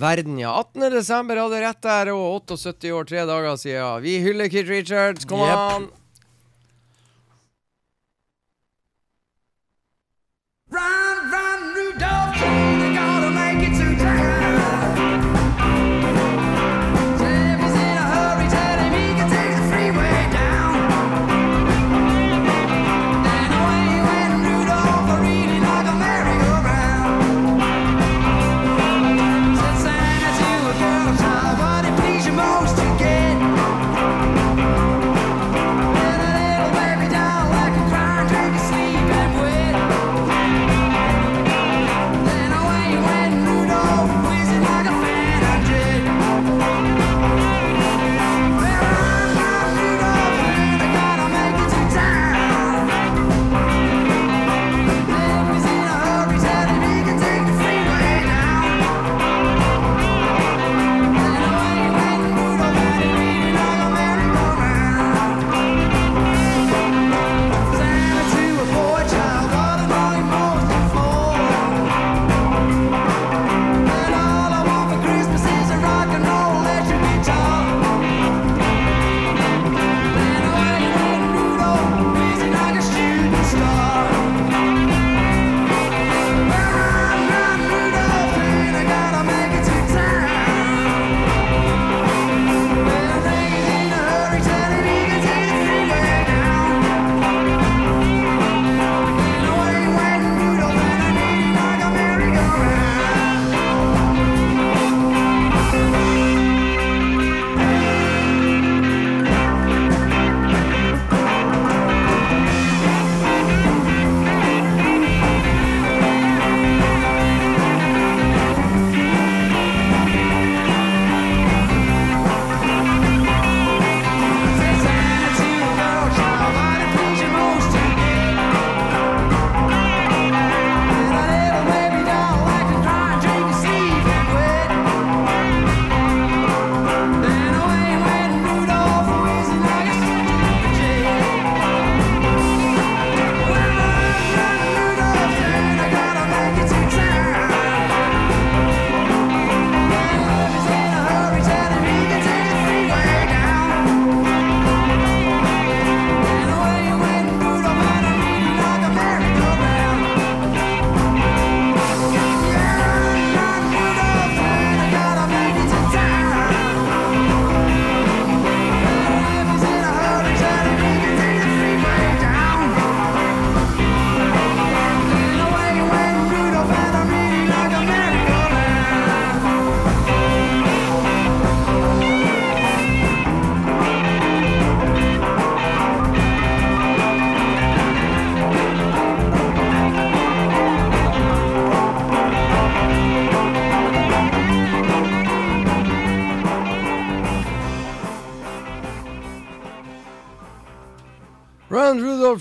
[0.00, 0.52] verden, ja.
[0.54, 0.90] 18.
[0.94, 4.04] desember hadde rett der, og 78 år, tre dager siden.
[4.04, 5.26] Vi hyller Keith Richards.
[5.28, 5.56] Kom yep.
[5.56, 5.90] an!
[10.70, 11.09] Run,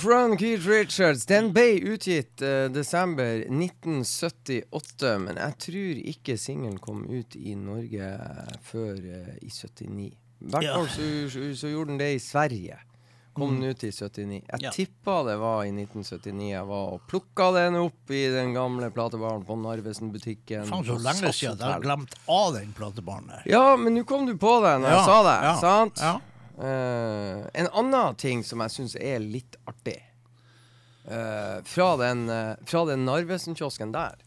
[0.06, 1.26] Run, Keith Richards.
[1.26, 8.10] Den ble utgitt uh, desember 1978, men jeg tror ikke singelen kom ut i Norge
[8.70, 10.10] før uh, i 79.
[10.40, 10.76] I hvert Ja.
[10.78, 11.08] fall så,
[11.56, 12.78] så, gjorde den det i Sverige.
[13.36, 13.60] Kom Mm.
[13.62, 14.42] den ut i 79.
[14.50, 14.72] Jeg Ja.
[14.72, 19.44] tippa det var i 1979 jeg var og plukka den opp i den gamle platebaren
[19.46, 20.66] på Narvesen-butikken.
[20.66, 23.44] Faen, så lenge siden jeg har glemt av den platebaren der.
[23.46, 25.98] Ja, men nå kom du på det når jeg sa det, ja, sant?
[26.02, 26.20] ja.
[26.60, 30.00] Eh, en annen ting som jeg syns er litt artig,
[31.08, 34.20] uh, fra den, uh, fra den Narvesen-kiosken der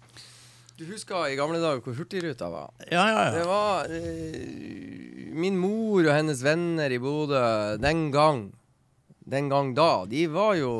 [0.79, 2.73] Du husker i gamle dager hvor Hurtigruta var?
[2.89, 3.35] Ja, ja, ja.
[3.37, 8.47] Det var uh, min mor og hennes venner i Bodø den gang.
[9.29, 10.07] Den gang da.
[10.09, 10.73] De var jo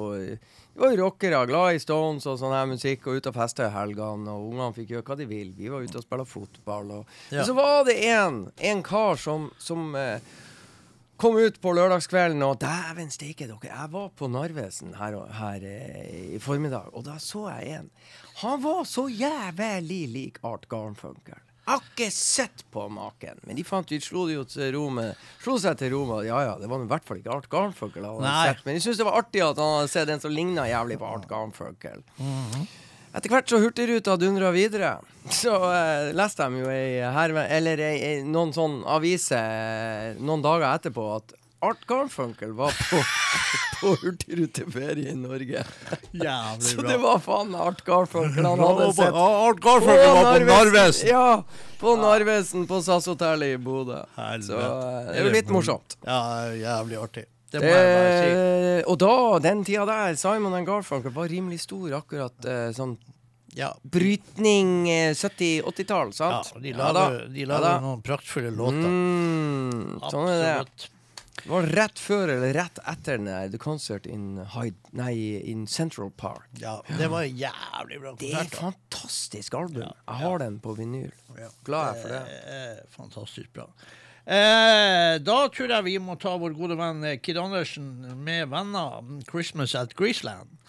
[0.73, 3.67] de var jo rockere, glad i Stones og sånn her musikk, og ute og festa
[3.67, 4.33] i helgene.
[4.33, 5.51] Og ungene fikk gjøre hva de vil.
[5.57, 6.95] Vi var ute og spilte fotball.
[6.97, 7.19] Og.
[7.29, 7.43] Ja.
[7.43, 8.39] Men så var det en,
[8.73, 10.33] en kar som, som eh,
[11.23, 15.63] kom ut på lørdagskvelden, og dæven steike dere, jeg var på Narvesen her, og- her
[15.63, 17.89] eh, i formiddag, og da så jeg en.
[18.43, 21.39] Han var så jævlig lik Art Garnfunkel.
[21.69, 23.39] Har ikke sett på maken.
[23.47, 26.89] Men de fant ut, slo, slo seg til ro med Ja ja, det var i
[26.91, 28.03] hvert fall ikke Art Garnfunkel.
[28.67, 31.07] Men jeg syns det var artig at han hadde sett en som ligna jævlig på
[31.07, 32.03] Art Garfunkel.
[33.13, 34.95] Etter hvert så Hurtigruta dundra videre.
[35.31, 40.43] Så eh, leste de jo ei her, Eller ei, ei, noen sånn aviser eh, noen
[40.45, 42.99] dager etterpå at Art Garfunkel var på,
[43.83, 45.61] på hurtigruteferie i Norge.
[46.11, 46.89] Jævlig Så bra.
[46.89, 49.15] det var faen Art Garfunkel han hadde på- sett.
[49.15, 51.13] Art Garfunkel var på Narvesen.
[51.13, 51.29] Ja,
[51.79, 54.01] på Narvesen på SAS-hotellet i Bodø.
[54.43, 55.95] Så eh, det er jo litt morsomt.
[56.09, 56.19] Ja,
[56.59, 57.29] jævlig artig.
[57.53, 58.29] Det må jeg bare si.
[58.33, 59.15] Eh, og da,
[59.45, 62.97] den tida der, Simon and Garfunkel var rimelig stor akkurat eh, sånn
[63.83, 66.55] Brytning eh, 70-80-tall, sant?
[66.55, 68.89] Ja, de lager, ja, de Ja lager ja, noen praktfulle låter.
[68.89, 70.89] Mm, sånn er det.
[71.49, 75.15] Var rett før eller rett etter den der The Concert in, Hyde, nei,
[75.49, 76.47] in Central Park.
[76.61, 79.89] Ja, det var en jævlig bra Det er et fantastisk album.
[79.89, 81.11] Jeg har den på vinyl.
[81.67, 82.23] Glad jeg for det.
[82.31, 83.67] Det er fantastisk bra.
[84.23, 87.89] Eh, da tror jeg vi må ta vår gode venn eh, Kid Andersen
[88.23, 90.61] med venner, 'Christmas at Greaseland'.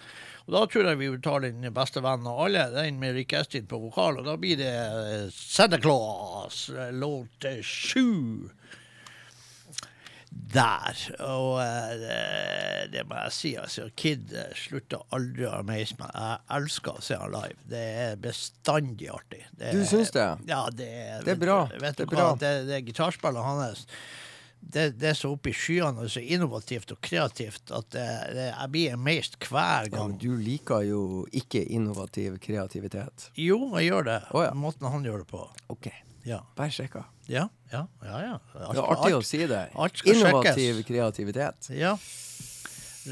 [0.47, 3.67] Og Da tror jeg vi tar den beste vennen av alle, den med Rick Estin
[3.69, 4.17] på vokal.
[4.19, 8.49] Og da blir det eh, Santa Claus, eh, låt sju.
[10.53, 10.99] Der.
[11.25, 12.17] Og uh, det,
[12.93, 13.87] det må jeg si, altså.
[13.97, 16.11] Kid eh, slutter aldri å amaze meg.
[16.13, 17.57] Jeg elsker å se han live.
[17.69, 19.43] Det er bestandig artig.
[19.51, 20.27] Det Du er- syns det?
[20.49, 21.63] Ja, det er Det er bra.
[21.71, 22.27] Vet Det du er bra.
[22.39, 23.87] Det, det gitarspillet hans
[24.63, 28.05] det, det er så oppe i skyene og så innovativt og kreativt at det,
[28.35, 30.13] det, jeg blir amazed hver gang.
[30.15, 31.01] Ja, du liker jo
[31.35, 33.29] ikke innovativ kreativitet.
[33.35, 34.19] Jo, jeg gjør det.
[34.31, 34.53] Oh, ja.
[34.55, 35.43] Måten han gjør det på.
[35.73, 35.89] OK.
[36.27, 36.39] Ja.
[36.55, 37.03] Bare sjekka.
[37.31, 38.17] Ja, ja, ja.
[38.19, 38.37] ja.
[38.59, 39.61] Alt- Det er artig å si det.
[40.05, 40.87] Innovativ sjekkes.
[40.89, 41.69] kreativitet.
[41.77, 41.97] Ja.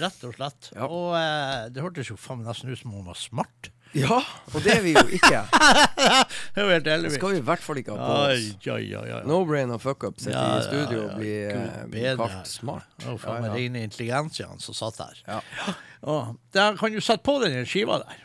[0.02, 0.72] Rett og slett.
[0.88, 3.72] Og eh, det hørtes jo faen nesten ut som om hun var smart.
[3.92, 4.22] Ja,
[4.56, 5.42] og det er vi jo ikke.
[6.56, 8.46] Det er Det skal vi i hvert fall ikke ha på oss.
[8.64, 12.08] Ja, ja, ja, No brain og fuck up sitter Ja, i studio ja, og blir
[12.08, 12.88] eh, kalt smart.
[13.04, 13.58] Var faen Ja, ja.
[13.60, 15.20] rene intelligensiaen som satt der.
[15.28, 15.42] Ja.
[16.08, 18.18] Og der kan du sette på den skiva der.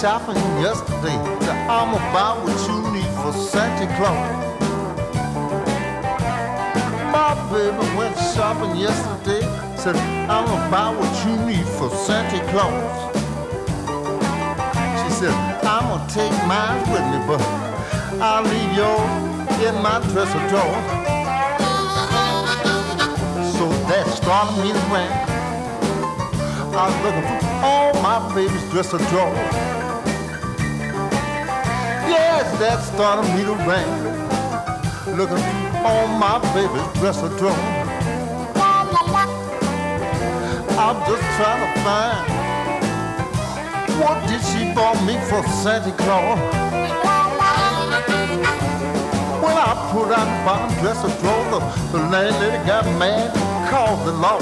[0.00, 1.12] Shopping yesterday.
[1.44, 4.32] Said, I'm about what you need for Santa Claus.
[7.12, 9.42] My baby went shopping yesterday.
[9.76, 9.96] Said,
[10.30, 13.12] I'm about what you need for Santa Claus.
[15.02, 15.34] She said,
[15.68, 17.42] I'm gonna take mine with me, but
[18.22, 20.80] I'll leave yours in my dresser drawer.
[23.52, 25.12] So that started me to rain.
[26.72, 29.79] I was looking for all my baby's dresser drawers.
[32.10, 33.86] Yes, that started me to rain.
[35.16, 35.44] Looking
[35.86, 37.54] all my baby's dresser drawer.
[40.74, 42.26] I'm just trying to find
[44.02, 46.38] what did she bought me for Santa Claus.
[49.40, 51.60] When I put out the bottom dresser drawer, the,
[51.92, 53.30] the landlady got mad,
[53.70, 54.40] called the law.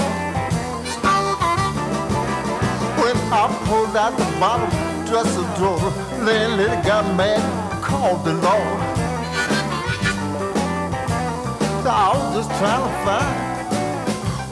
[3.02, 4.70] When I pulled out the bottom
[5.04, 8.64] dresser drawer, landlady got mad, called the law.
[11.82, 13.48] So I was just trying to find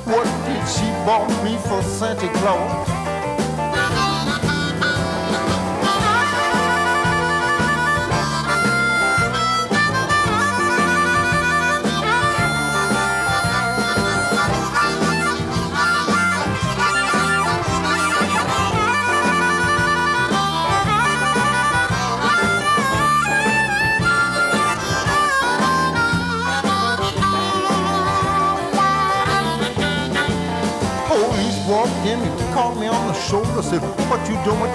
[0.06, 2.95] what did she bought me for Santa Claus.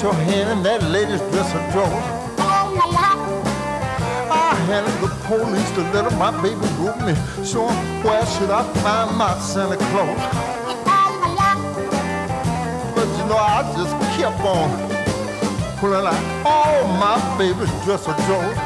[0.01, 1.85] You your hand in that lady's dresser drawer?
[4.31, 7.13] I handed the police the letter my baby wrote me,
[7.45, 10.17] showing where should I find my Santa Claus.
[12.95, 14.69] But you know, I just kept on
[15.77, 18.57] pulling out all my baby's dresser drawers.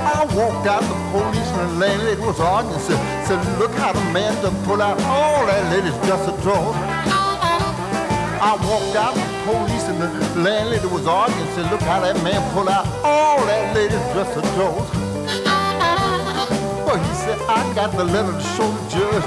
[0.00, 2.80] I walked out the police and the landlady was arguing.
[2.80, 6.87] Said, said look how the man done pull out all that lady's dresser drawers.
[8.40, 11.48] I walked out the police and the landlady was arguing.
[11.54, 14.88] Said, look how that man pulled out all that lady's dresser drawers.
[16.86, 19.24] Well, he said, I got the letter to show the judge.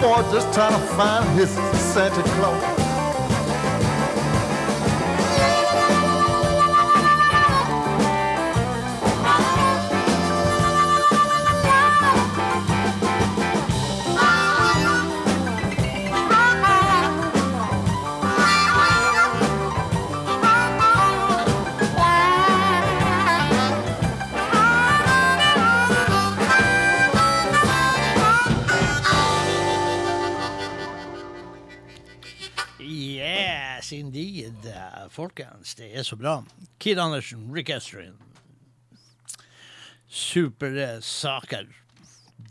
[0.00, 2.77] boy just trying to find his Santa Claus.
[35.18, 35.74] Folkens.
[35.78, 36.38] Det er så bra.
[36.78, 38.14] Kid Andersen, Rick Estrin.
[40.08, 41.66] Supre saker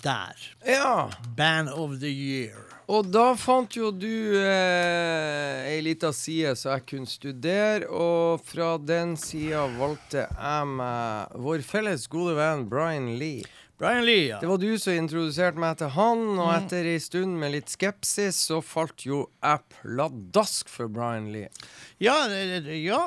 [0.04, 0.36] der.
[0.68, 1.10] Ja.
[1.36, 2.64] Band of the year.
[2.88, 4.08] Og da fant jo du
[4.40, 11.34] eh, ei lita side så jeg kunne studere, og fra den sida valgte jeg meg
[11.44, 13.44] vår felles gode venn Brian Lee.
[13.78, 14.40] Brian Lee, ja.
[14.42, 16.56] Det var du som introduserte meg til han, og Mm.
[16.64, 21.52] etter ei stund med litt skepsis, så falt jo jeg pladask for Brian Lee.
[22.00, 23.00] Ja, ja.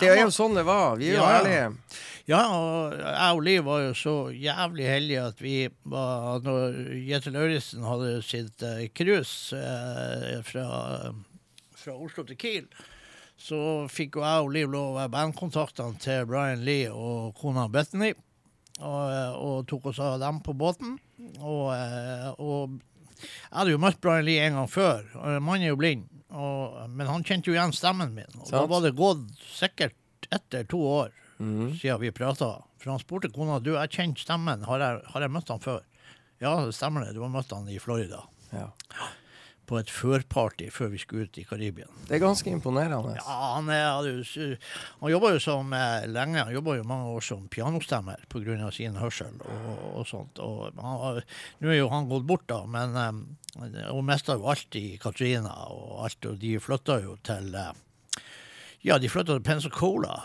[0.00, 0.98] Det er jo sånn det var.
[1.00, 1.38] Vi er jo Ja.
[1.40, 1.68] ærlige.
[2.28, 5.54] Ja, og jeg og Liv var jo så jævlig heldige at vi
[5.88, 6.76] var Når
[7.08, 10.66] Jette Lauritzen hadde sitt uh, cruise eh, fra,
[11.74, 12.68] fra Oslo til Kiel,
[13.40, 17.66] så fikk jo jeg og Liv lov å være bandkontaktene til Brian Lee og kona
[17.72, 18.12] Bethany.
[18.80, 20.98] Og, eh, og tok oss av dem på båten.
[21.40, 22.76] Og, eh, og
[23.18, 25.02] jeg hadde jo møtt Brian Lee en gang før.
[25.40, 28.40] Mannen er jo blind, og, men han kjente jo igjen stemmen min.
[28.42, 31.78] Og da var det gått sikkert etter to år mm.
[31.80, 32.52] siden vi prata.
[32.80, 34.64] For han spurte kona du, jeg kjente stemmen.
[34.68, 35.82] Har jeg, har jeg møtt han før?
[36.40, 37.16] Ja, det stemmer det.
[37.16, 38.22] Du har møtt han i Florida.
[38.54, 38.70] Ja.
[39.70, 41.86] På et førparty før vi skulle ut i Karibia.
[42.08, 43.12] Det er ganske imponerende.
[43.20, 44.00] Ja, han, er,
[44.98, 48.70] han jobba jo som eh, lenge, han jobba jo mange år som pianostemmer pga.
[48.74, 50.40] sin hørsel og, og sånt.
[50.42, 51.20] Og han,
[51.62, 55.54] nå er jo han gått bort, da, men eh, hun mista jo alt i Katrina
[55.70, 57.70] og alt, og de flytta jo til eh,
[58.82, 60.16] Ja, de flytta til Pensacola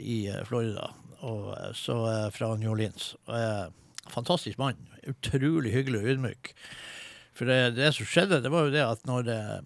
[0.00, 0.88] i Florida,
[1.20, 2.00] og, så
[2.32, 3.12] fra New Orleans.
[4.10, 4.80] Fantastisk mann.
[5.06, 6.54] Utrolig hyggelig og ydmyk.
[7.34, 9.60] For det, det som skjedde, det var jo det at når eh,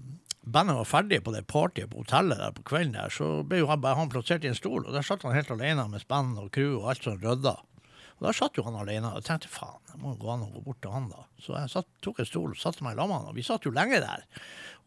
[0.49, 3.69] bandet var ferdig på det partyet på hotellet der på kvelden der, så ble jo
[3.69, 6.49] han, han plassert i en stol, og der satt han helt alene med band og
[6.55, 7.59] crew og alt som rydda.
[8.19, 10.51] Og Da satt jo han alene, og tenkte faen, det må jo gå an å
[10.57, 11.27] gå bort til han da.
[11.39, 13.69] Så jeg satt, tok en stol og satte meg lag med han, og vi satt
[13.69, 14.24] jo lenge der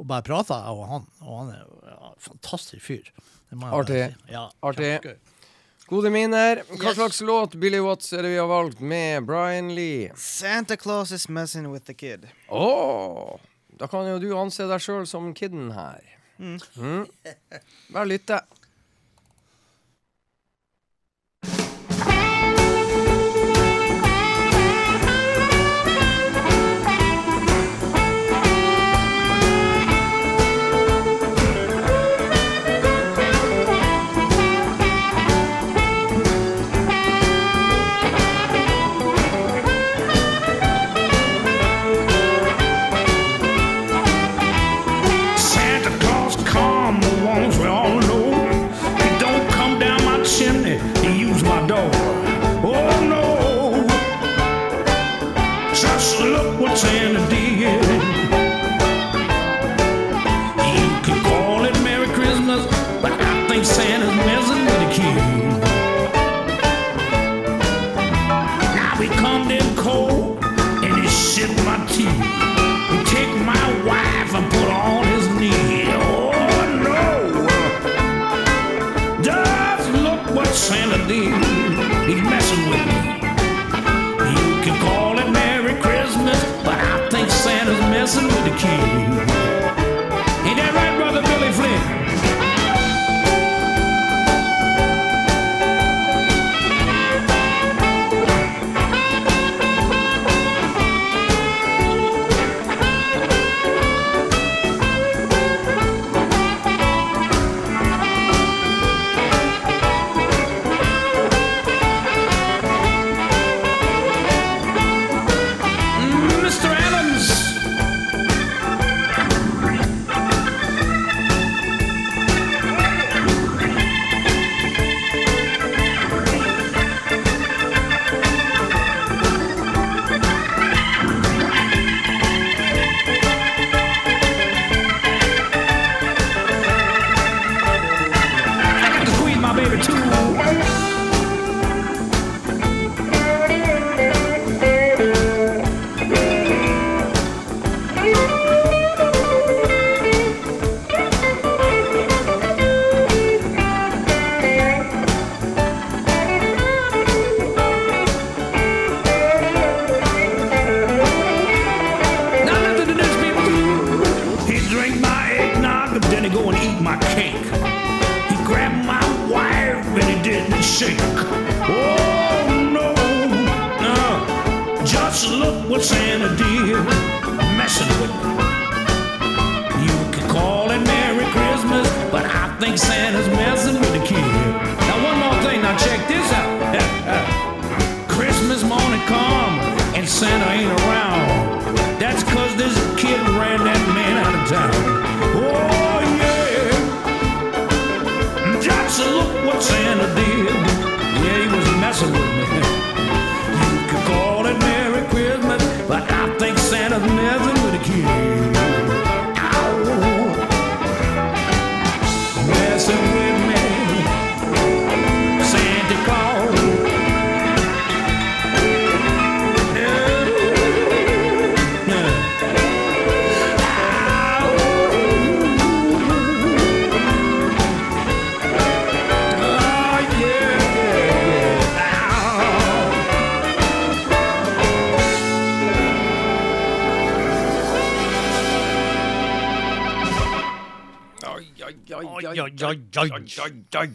[0.02, 1.06] og bare prata, jeg og han.
[1.22, 1.62] Og han er
[1.94, 3.12] ja, en fantastisk fyr.
[3.52, 4.02] Jeg Artig.
[4.16, 4.34] si.
[4.34, 4.92] Ja, Artig.
[5.92, 6.62] Gode minner.
[6.72, 6.96] Hva Yes.
[6.96, 10.12] slags låt Billy Watts er det vi har valgt med Brian Lee?
[10.16, 12.28] Santa Claus is messing with the kid.
[12.50, 13.38] Oh,
[13.78, 16.00] Da kan jo du anse deg sjøl som kidden her.
[16.40, 16.60] Mm.
[16.78, 17.08] Mm.
[17.92, 18.40] Bare lytte.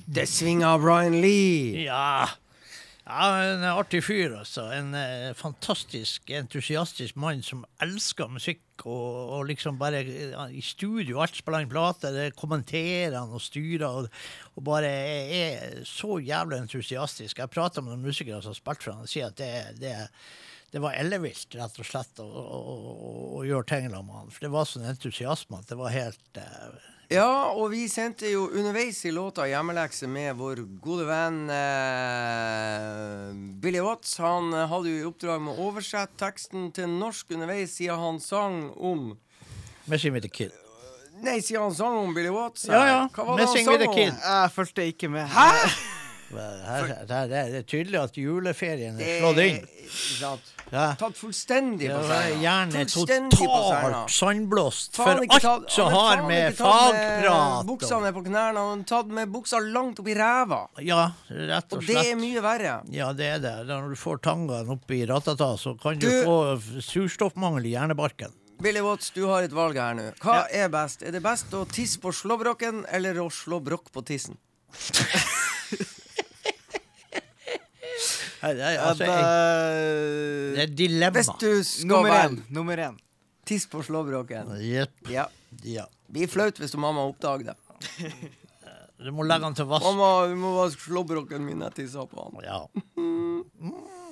[0.07, 1.87] Det svinger Brian Lee.
[1.87, 2.29] Ja.
[3.07, 4.67] ja, en artig fyr, altså.
[4.75, 11.21] En eh, fantastisk, entusiastisk mann som elsker musikk og, og liksom bare ja, i studio,
[11.23, 14.11] alt spiller han plater, det kommenterer han og styrer og,
[14.55, 17.39] og bare er, så jævlig entusiastisk.
[17.41, 19.95] Jeg prater med noen musikere som har spilt for han og sier at det, det,
[20.75, 24.35] det var ellevilt, rett og slett, å, å, å, å gjøre ting sammen med han.
[24.35, 28.49] For det var sånn entusiasme at det var helt eh, Ja, og vi sendte jo
[28.51, 33.29] underveis i låta hjemmelekse med vår gode venn eh,
[33.63, 34.17] Billy Watts.
[34.19, 38.73] Han hadde jo i oppdrag med å oversette teksten til norsk underveis, siden han sang
[38.75, 39.13] om
[39.87, 40.51] Machine with a Kid.
[41.23, 42.67] Nei, siden han sang om Billy Watts.
[42.67, 43.03] Ja, ja.
[43.15, 44.01] Hva var det han sang om?
[44.03, 45.31] Jeg fulgte ikke med.
[45.31, 45.53] Hæ?!
[46.35, 49.61] Her, her, det er tydelig at juleferien er slått inn.
[50.73, 50.89] Ja.
[50.99, 52.41] Tatt fullstendig på seg.
[52.43, 53.31] på senga.
[53.31, 58.59] totalt sandblåst for alt som har med fagprat Buksa ned på knærne.
[58.59, 60.65] Han har tatt med buksa langt opp i ræva.
[60.83, 62.81] Ja, rett og Og det er mye verre.
[62.91, 63.55] Ja, det er det.
[63.71, 68.35] Når du får tangaen opp i ratata, så kan du, Du- få surstoffmangel i hjernebarken.
[68.59, 70.11] Billy Watts, du har et valg her nå.
[70.19, 71.03] Hva er best?
[71.07, 74.35] Er det best å tisse på slåbroken eller å slå brokk på tissen?
[74.77, 74.83] Nei,
[77.21, 77.33] det er,
[78.36, 79.21] Ja, altså, jeg,
[80.55, 81.13] det er et dilemma.
[81.19, 82.97] Hvis du skal være Nummer én.
[83.47, 84.95] tiss på slåbroken Jepp.
[85.11, 85.27] Ja.
[85.65, 85.87] Ja.
[86.13, 87.57] Blir flaut hvis du mamma oppdager det.
[89.03, 89.85] Du må legge den til vask.
[89.85, 91.61] Mamma, du må vaske slåbroken min.
[91.67, 92.41] Jeg tissa på han.
[92.47, 92.63] Ja.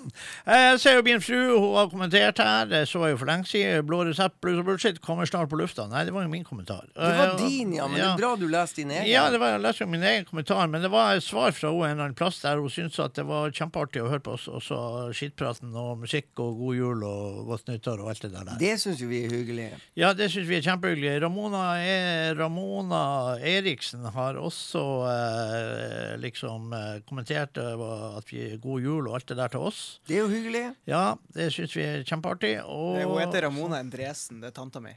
[0.46, 2.66] Jeg ser jo min fru, hun har kommentert her.
[2.70, 3.84] Det så jeg jo for lenge siden.
[3.88, 5.86] Blå resept, blues og bullshit kommer snart på lufta.
[5.90, 6.86] Nei, det var jo min kommentar.
[6.92, 7.86] Det var Eh, din, ja.
[7.88, 9.08] Men det er bra du leste din egen.
[9.10, 11.70] Ja, det var, jeg leste jo min egen kommentar, men det var et svar fra
[11.72, 14.34] henne en eller annen plass der hun syntes at det var kjempeartig å høre på
[14.36, 14.78] oss, og så
[15.16, 18.52] skittpraten og musikk og god jul og godt nyttår og alt det der.
[18.60, 19.68] Det syns jo vi er hyggelig.
[19.98, 21.16] Ja, det syns vi er kjempehyggelig.
[21.24, 23.02] Ramona, er, Ramona
[23.40, 27.84] Eriksen har også eh, liksom eh, kommentert eh,
[28.18, 29.93] at vi god jul og alt det der til oss.
[30.06, 30.64] Det er jo hyggelig.
[30.90, 31.04] Ja,
[31.36, 32.56] det syns vi er kjempeartig.
[32.64, 34.40] Og Hun heter Ramona Endresen.
[34.42, 34.92] Det er tanta mi.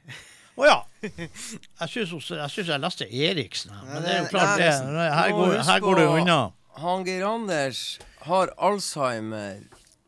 [0.58, 0.78] Å ja.
[1.04, 4.72] Jeg syns jeg, jeg leste Eriksen men det er jo klart det.
[4.74, 6.38] Her går, her går det unna.
[6.82, 7.82] Han Geir Anders
[8.26, 9.62] har Alzheimer.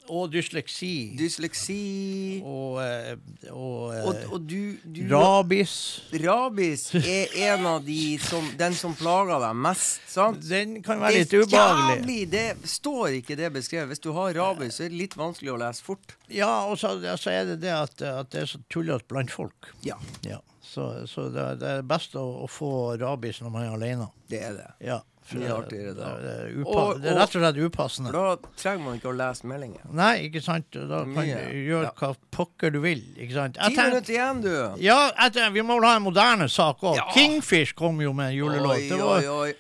[0.09, 1.11] Og dysleksi.
[1.19, 2.41] Dysleksi.
[2.43, 3.11] Og, eh,
[3.51, 5.75] og, eh, Og, og du, du Rabis.
[6.23, 10.41] Rabis er en av de som Den som plager deg mest, sant?
[10.49, 12.19] Den kan være litt ubehagelig.
[12.33, 13.93] Det står ikke det beskrevet.
[13.93, 16.15] Hvis du har rabis, så er det litt vanskelig å lese fort.
[16.33, 19.71] Ja, og så, så er det det at, at det er så tullete blant folk.
[19.85, 19.97] Ja.
[20.25, 20.41] Ja.
[20.69, 24.09] Så, så det, det er best å, å få rabis når man er alene.
[24.29, 24.67] Det er det.
[24.85, 24.99] Ja.
[25.37, 26.09] Mye det- artigere da.
[26.21, 28.11] Det, er upa, Og- det er rett og slett upassende.
[28.11, 29.81] Da trenger man ikke å lese meldinger.
[29.93, 30.71] Nei, ikke sant?
[30.71, 33.01] Da kan Mye, du gjøre hva pokker du vil.
[33.17, 33.55] Ikke sant?
[33.55, 34.75] Ti minutter igjen, du.
[34.81, 36.95] Ja, etter, vi må vel ha en moderne sak òg.
[36.95, 37.03] Ja.
[37.13, 38.77] Kingfish kom jo med en julelåt.
[38.77, 39.53] Oi, var, oi, oi.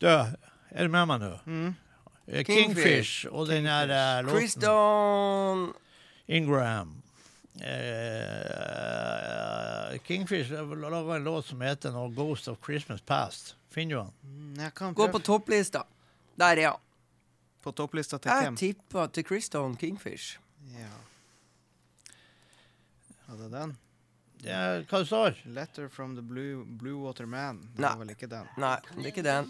[0.00, 1.38] Du, er du med meg nå?
[1.46, 1.74] Mm.
[2.26, 3.26] Kingfish, Kingfish.
[3.30, 5.72] og den der eh, låten Kriston
[6.28, 7.02] Ingram.
[7.56, 7.62] Uh,
[10.04, 13.54] Kingfish laga en låt som heter noe 'Ghost of Christmas Past'.
[13.76, 14.12] Finner du han?
[14.24, 15.84] Mm, kan Gå på topplista.
[16.40, 16.78] Der, ja.
[17.62, 18.56] På topplista til Jeg hvem?
[18.56, 20.38] tippa til Kriston Kingfish.
[20.72, 20.94] Ja.
[23.50, 23.76] Den?
[24.40, 25.36] Det er, hva det står?
[25.44, 27.60] 'Letter from the Blue, Blue Water Man'.
[27.76, 27.90] Det Nei.
[27.90, 28.48] var vel ikke den.
[28.56, 29.44] Nei, det er ikke den.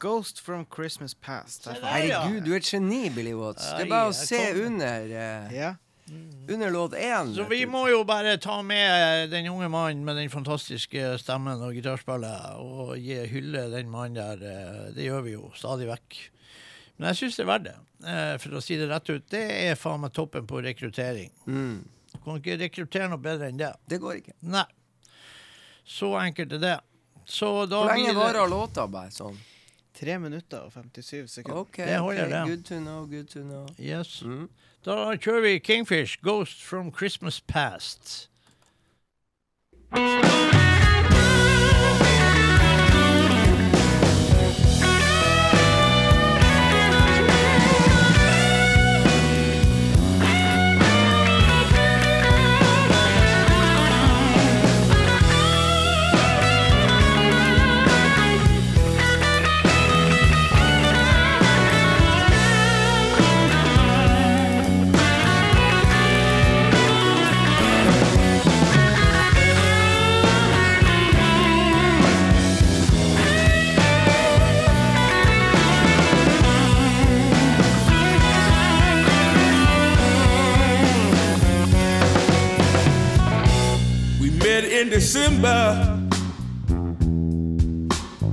[0.00, 1.70] 'Ghost from Christmas Past'.
[1.70, 3.64] Herregud, du er et geni, Billy Watts.
[3.70, 5.04] Det er bare å se under.
[5.04, 5.74] Uh, Ja.
[6.48, 7.30] Under låt én.
[7.34, 11.72] Så vi må jo bare ta med den unge mannen med den fantastiske stemmen og
[11.72, 14.42] gitarspillet, og gi hylle den mannen der.
[14.44, 16.18] eh, Det gjør vi jo stadig vekk.
[16.98, 17.76] Men jeg syns det er verdt det.
[18.06, 21.30] eh, For å si det rett ut, det er faen meg toppen på rekruttering.
[21.48, 21.84] Mm.
[22.12, 23.72] Du kan ikke rekruttere noe bedre enn det.
[23.88, 24.36] Det går ikke.
[24.42, 24.66] Nei.
[25.88, 26.76] Så enkelt er det.
[27.24, 29.36] Så da Hvor lenge varer låta, bare sånn?
[30.00, 31.60] 3 minutter og 57 sekunder.
[31.60, 32.46] OK, Det holder, ok, det.
[32.48, 33.66] good to know, good to know.
[33.80, 34.22] Yes.
[34.22, 34.48] Mm.
[34.86, 38.28] Da kjører vi Kingfish, 'Ghost from Christmas Past'.
[84.84, 85.98] In December,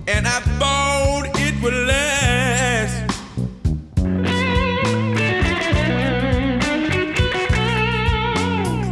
[0.07, 2.97] and I thought it would last.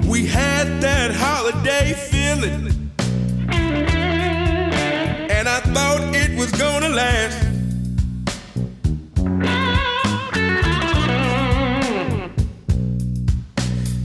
[0.07, 2.91] We had that holiday feeling,
[5.37, 7.39] and I thought it was gonna last.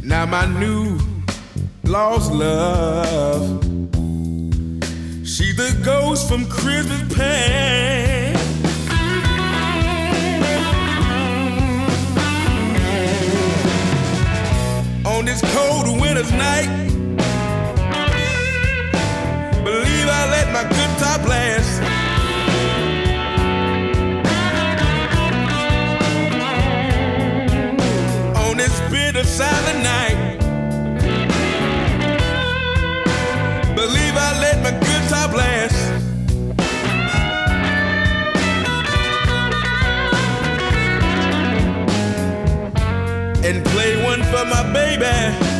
[0.02, 0.83] Now my new
[1.94, 3.62] lost love.
[5.24, 8.34] She's the ghost from Christmas past.
[15.06, 16.68] On this cold winter's night,
[19.62, 21.80] believe I let my good top last.
[28.44, 30.13] On this bitter silent night.
[34.14, 35.74] Believe I let my good top last.
[43.44, 45.53] And play one for my baby.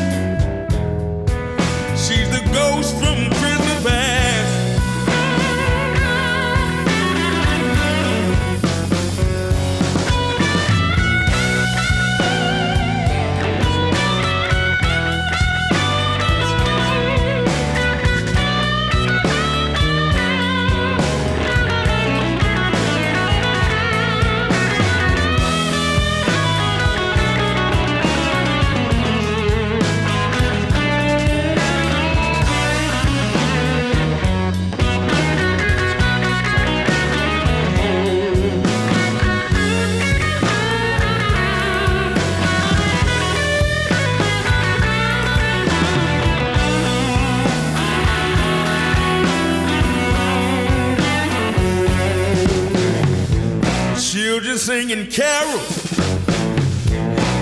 [54.55, 55.91] Children singing carols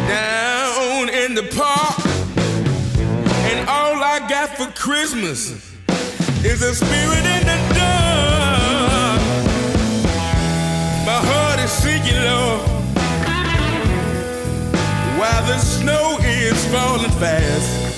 [0.09, 2.07] down in the park.
[3.51, 5.51] And all I got for Christmas
[6.43, 9.21] is a spirit in the dark.
[11.05, 12.59] My heart is sinking low
[15.19, 17.91] while the snow is falling fast.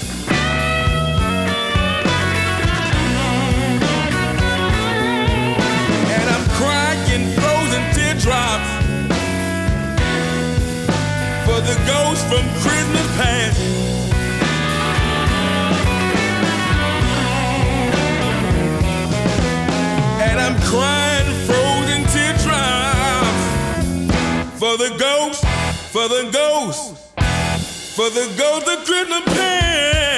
[6.11, 6.35] And
[11.65, 13.61] the ghost from Christmas past.
[20.21, 23.45] And I'm crying frozen teardrops
[24.59, 25.45] for the ghost,
[25.91, 26.99] for the ghost,
[27.97, 30.14] for the ghost of Christmas past.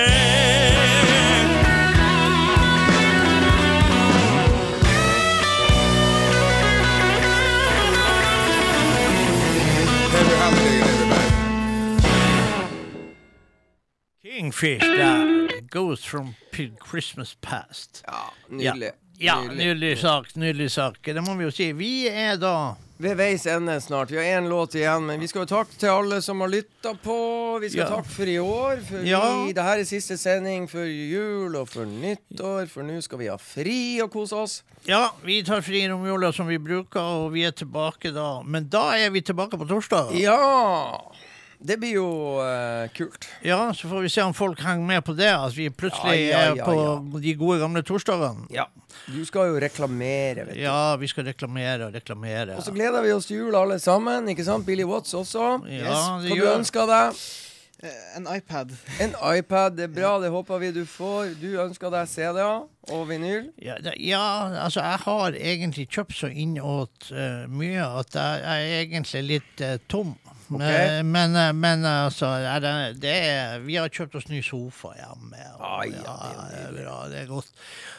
[14.36, 15.48] Kingfish der.
[15.70, 16.34] Goes from
[16.90, 18.02] Christmas Past.
[18.06, 18.12] Ja,
[18.50, 18.90] nydelig.
[19.18, 19.56] Ja, Nydelig.
[19.66, 20.36] nydelig sak.
[20.36, 20.98] Nydelig sak.
[21.04, 21.70] Det må vi jo si.
[21.72, 24.08] Vi er da Ved veis ende snart.
[24.10, 26.94] Vi har én låt igjen, men vi skal jo takke til alle som har lytta
[27.04, 27.16] på.
[27.60, 27.88] Vi skal Ja.
[27.90, 28.80] takke for i år.
[28.88, 29.44] For Ja.
[29.44, 33.26] vi, det her er siste sending før jul og for nyttår, for nå skal vi
[33.28, 34.62] ha fri og kose oss.
[34.88, 38.42] Ja, vi tar fri romjula som vi bruker, og vi er tilbake da.
[38.42, 40.12] Men da er vi tilbake på torsdag.
[40.20, 40.98] Ja!
[41.58, 42.08] Det blir jo
[42.40, 43.28] uh, kult.
[43.46, 45.30] Ja, så får vi se om folk henger med på det.
[45.32, 48.48] At vi plutselig Ja, ja, er ja, på de gode gamle torsdagene.
[48.54, 48.68] Ja.
[49.06, 50.60] Du skal jo reklamere, vet du.
[50.60, 52.56] Ja, vi skal reklamere og reklamere.
[52.56, 54.28] Og så gleder vi oss til jul alle sammen.
[54.32, 54.66] Ikke sant?
[54.66, 55.58] Billy Watts også.
[55.70, 57.26] Ja, det Hva du ønsker deg?
[57.82, 58.72] Eh, En iPad.
[59.00, 59.76] En iPad.
[59.76, 61.34] Det er bra, det håper vi du får.
[61.40, 62.64] Du ønsker deg CD-er
[62.94, 63.50] og vinyl.
[63.62, 64.22] Ja, det, ja,
[64.64, 69.64] altså jeg har egentlig kjøpt så innåt uh, mye at jeg, jeg er egentlig litt
[69.66, 70.14] uh, tom.
[70.50, 70.60] Ok.
[70.62, 74.92] Eh, Men, eh, men altså, er det, det er, vi har kjøpt oss ny sofa
[74.94, 75.40] hjemme.
[75.56, 76.16] Og, ah, ja,
[76.52, 77.48] det er bra, det er godt.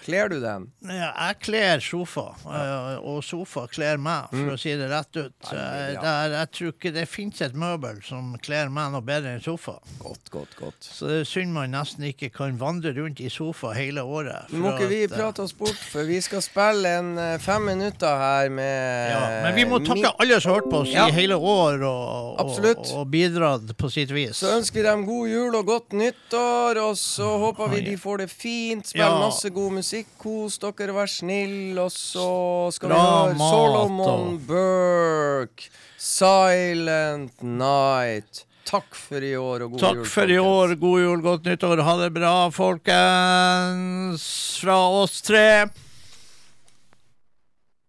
[0.07, 0.69] Kler du den?
[0.87, 2.99] Ja, jeg kler sofa, Ja.
[3.03, 4.53] og sofa kler meg, for Mm.
[4.53, 5.33] å si det rett ut.
[5.51, 5.97] Ja, det.
[6.01, 9.75] Der, jeg tror ikke det finnes et møbel som kler meg noe bedre enn sofa.
[9.99, 10.79] Godt, godt, godt.
[10.87, 14.47] Så det er synd man nesten ikke kan vandre rundt i sofa hele året.
[14.53, 17.37] Nå må ikke vi at, eh, prate oss bort, for vi skal spille en eh,
[17.43, 20.95] fem minutter her med Ja, men vi må takke alle som har hørt på oss
[20.95, 22.36] i hele år og.
[22.39, 24.37] Og, og bidratt på sitt vis.
[24.41, 28.17] Så ønsker vi dem god jul og godt nyttår, og så håper vi de får
[28.23, 28.87] det fint.
[28.87, 29.19] Spill Ja.
[29.19, 34.47] masse god musikk, kos dere, vær snill, og så skal Bra vi høre Solomon og-
[34.47, 38.43] Burke, Silent Night.
[38.67, 40.03] Takk for i år, og god jul.
[40.03, 44.59] Takk for i år, god jul, godt nyttår, ha det bra, folkens.
[44.59, 45.65] Fra oss tre.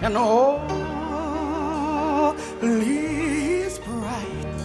[0.01, 0.61] and all
[2.63, 4.63] is bright.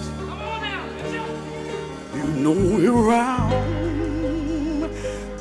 [2.13, 3.51] You know around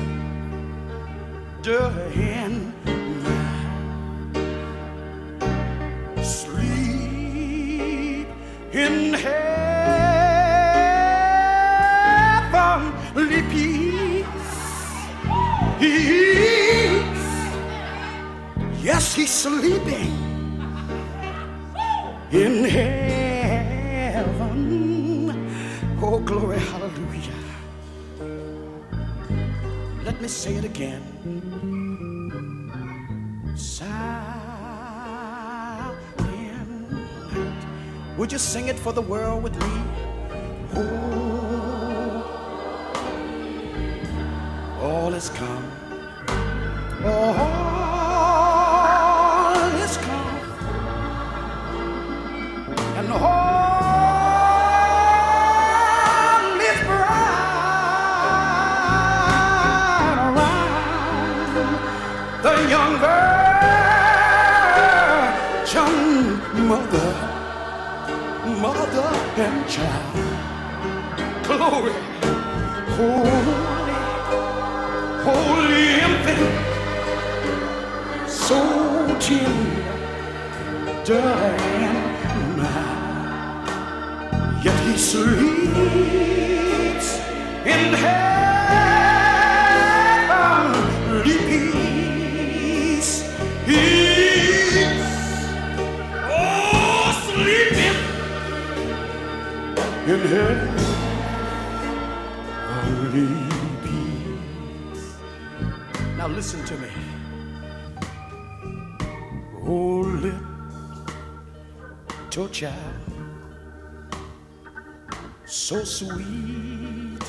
[2.16, 2.72] and
[3.22, 4.36] mild.
[6.24, 6.68] Sleep
[8.72, 9.42] in heavenly
[13.50, 13.81] peace.
[15.82, 17.26] Peace.
[18.80, 20.14] Yes, he's sleeping
[22.30, 24.22] in heaven.
[26.00, 27.40] Oh, glory, hallelujah.
[30.04, 31.02] Let me say it again.
[33.56, 34.22] Silent.
[38.16, 39.82] Would you sing it for the world with me?
[40.76, 41.11] Oh,
[45.12, 45.64] all is come.
[47.04, 47.26] All
[49.84, 50.38] is come.
[52.96, 53.20] And all
[56.70, 57.32] is bright
[60.32, 61.52] around
[62.42, 62.94] the young
[65.76, 65.94] virgin
[66.68, 67.10] mother,
[68.64, 69.10] mother
[69.44, 70.16] and child.
[71.44, 71.96] Glory,
[72.98, 73.41] infant,
[78.26, 78.60] so
[79.20, 79.54] tender
[81.14, 83.68] and mild.
[84.64, 86.38] Yet he sleeps
[87.64, 88.28] in heavenly
[91.48, 93.12] peace.
[93.66, 95.00] He's
[96.14, 97.98] oh sleeping
[100.12, 100.61] in heavenly
[106.22, 106.88] Now listen to me.
[109.66, 110.02] Oh,
[112.30, 112.76] little child
[115.44, 117.24] so sweet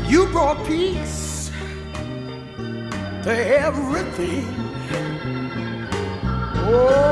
[0.06, 1.50] you brought peace
[3.24, 4.46] to everything.
[6.68, 7.05] Oh,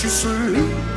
[0.00, 0.87] You sleep